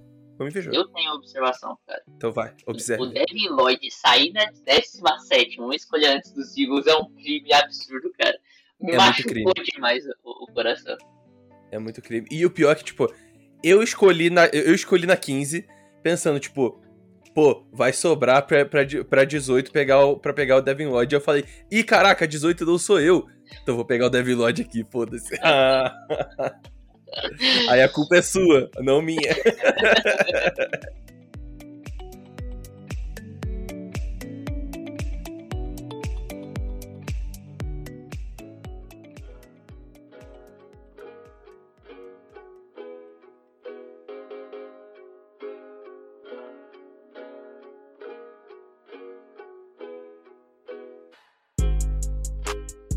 [0.52, 0.72] Fechou.
[0.72, 2.02] Eu tenho observação, cara.
[2.16, 3.02] Então vai, observe.
[3.02, 8.12] O Devin Lloyd sair na 17, uma escolha antes dos Eagles, é um crime absurdo,
[8.18, 8.36] cara.
[8.80, 10.96] Me é machucou demais o, o, coração.
[11.70, 12.26] É muito crime.
[12.30, 13.12] E o pior é que, tipo,
[13.62, 15.66] eu escolhi na, eu escolhi na 15,
[16.02, 16.82] pensando, tipo,
[17.32, 21.14] pô, vai sobrar pra, pra, pra 18 pegar o, pra pegar o Devin Lloyd.
[21.14, 23.26] E eu falei, ih, caraca, 18 não sou eu.
[23.62, 25.38] Então vou pegar o Devin Lloyd aqui, foda-se.
[27.68, 29.20] Aí a culpa é sua, não minha.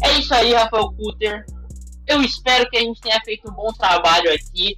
[0.03, 1.56] É isso aí, Rafael Cutter.
[2.07, 4.75] Eu espero que a gente tenha feito um bom trabalho aqui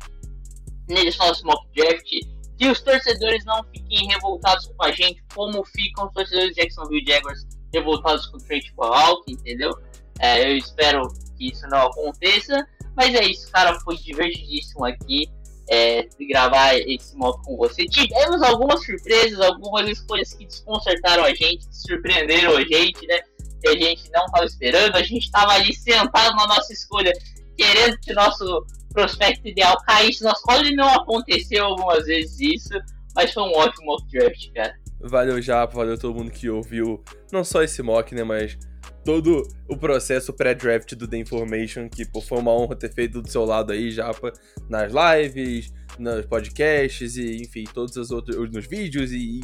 [0.88, 2.10] nesse nosso mock draft.
[2.58, 7.06] Que os torcedores não fiquem revoltados com a gente, como ficam os torcedores de Jacksonville
[7.08, 8.40] Jaguars revoltados com o
[8.76, 9.72] for Hawk, entendeu?
[10.20, 11.04] É, eu espero
[11.38, 12.68] que isso não aconteça.
[12.96, 13.80] Mas é isso, cara.
[13.82, 15.30] Foi divertidíssimo aqui
[15.70, 17.86] é, gravar esse mock com você.
[17.86, 23.20] Tivemos algumas surpresas, algumas escolhas que desconcertaram a gente, surpreenderam a gente, né?
[23.62, 27.12] Que a gente não estava esperando, a gente estava ali sentado na nossa escolha,
[27.58, 32.80] querendo que nosso prospecto ideal caísse nas colo e não aconteceu algumas vezes isso,
[33.16, 34.74] mas foi um ótimo mock draft, cara.
[35.02, 38.58] Valeu, Japa, valeu todo mundo que ouviu, não só esse mock, né, mas
[39.06, 43.30] todo o processo pré-draft do The Information, que pô, foi uma honra ter feito do
[43.30, 44.34] seu lado aí, Japa,
[44.70, 49.42] nas lives, nos podcasts e, enfim, todos os outros, nos vídeos e, e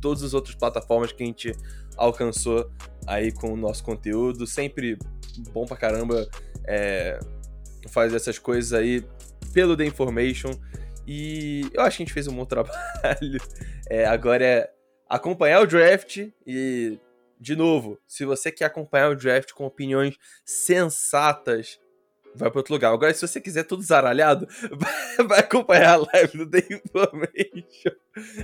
[0.00, 1.52] todas as outras plataformas que a gente
[1.96, 2.70] alcançou
[3.06, 4.46] aí com o nosso conteúdo.
[4.46, 4.98] Sempre
[5.52, 6.28] bom pra caramba
[6.66, 7.18] é,
[7.88, 9.04] fazer essas coisas aí
[9.52, 10.50] pelo The Information.
[11.06, 13.40] E eu acho que a gente fez um bom trabalho.
[13.88, 14.70] É, agora é
[15.08, 16.98] acompanhar o draft e,
[17.38, 21.78] de novo, se você quer acompanhar o draft com opiniões sensatas,
[22.34, 22.92] vai para outro lugar.
[22.92, 24.46] Agora, se você quiser tudo zaralhado,
[25.26, 27.96] vai, acompanhar a live do The Information.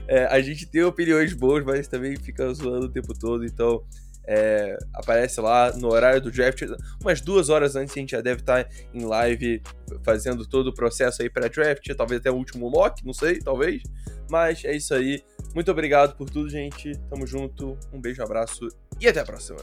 [0.07, 3.84] É, a gente tem opiniões boas, mas também fica zoando o tempo todo, então
[4.26, 6.62] é, aparece lá no horário do draft,
[7.01, 9.62] umas duas horas antes a gente já deve estar em live
[10.05, 13.82] fazendo todo o processo aí para draft, talvez até o último mock, não sei, talvez.
[14.30, 15.22] Mas é isso aí.
[15.55, 16.93] Muito obrigado por tudo, gente.
[17.09, 17.76] Tamo junto.
[17.93, 18.68] Um beijo, abraço
[19.01, 19.59] e até a próxima.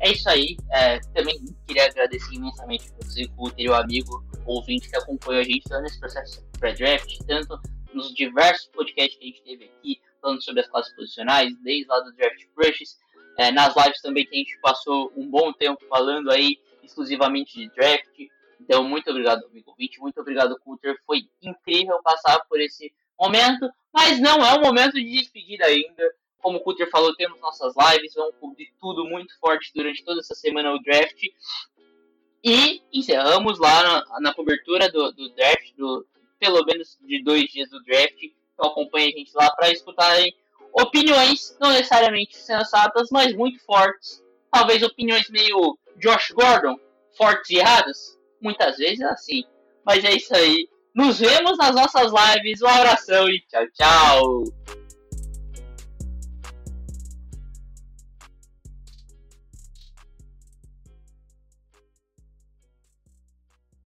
[0.00, 0.56] É isso aí.
[0.70, 5.68] É, também queria agradecer imensamente você, por ter o amigo ouvinte que acompanhou a gente
[5.82, 7.60] nesse processo pré-draft, tanto
[7.92, 12.00] nos diversos podcasts que a gente teve aqui, falando sobre as classes posicionais, desde lá
[12.00, 12.96] do Draft Crushes,
[13.36, 17.68] é, nas lives também que a gente passou um bom tempo falando aí exclusivamente de
[17.74, 18.18] draft.
[18.60, 20.00] Então, muito obrigado, amigo ouvinte.
[20.00, 20.96] Muito obrigado, Coulter.
[21.06, 26.02] Foi incrível passar por esse momento, mas não é um momento de despedida ainda.
[26.40, 30.34] Como o Coulter falou, temos nossas lives, vamos cobrir tudo muito forte durante toda essa
[30.34, 31.20] semana o draft.
[32.42, 36.06] E encerramos lá na, na cobertura do, do, draft, do,
[36.38, 38.22] pelo menos de dois dias do draft.
[38.54, 40.34] Então acompanhe a gente lá para escutarem
[40.72, 44.22] opiniões não necessariamente sensatas, mas muito fortes.
[44.50, 46.78] Talvez opiniões meio Josh Gordon,
[47.16, 48.18] fortes e erradas.
[48.40, 49.44] Muitas vezes é assim.
[49.84, 50.68] Mas é isso aí.
[50.94, 52.62] Nos vemos nas nossas lives.
[52.62, 54.44] Um abração e tchau, tchau.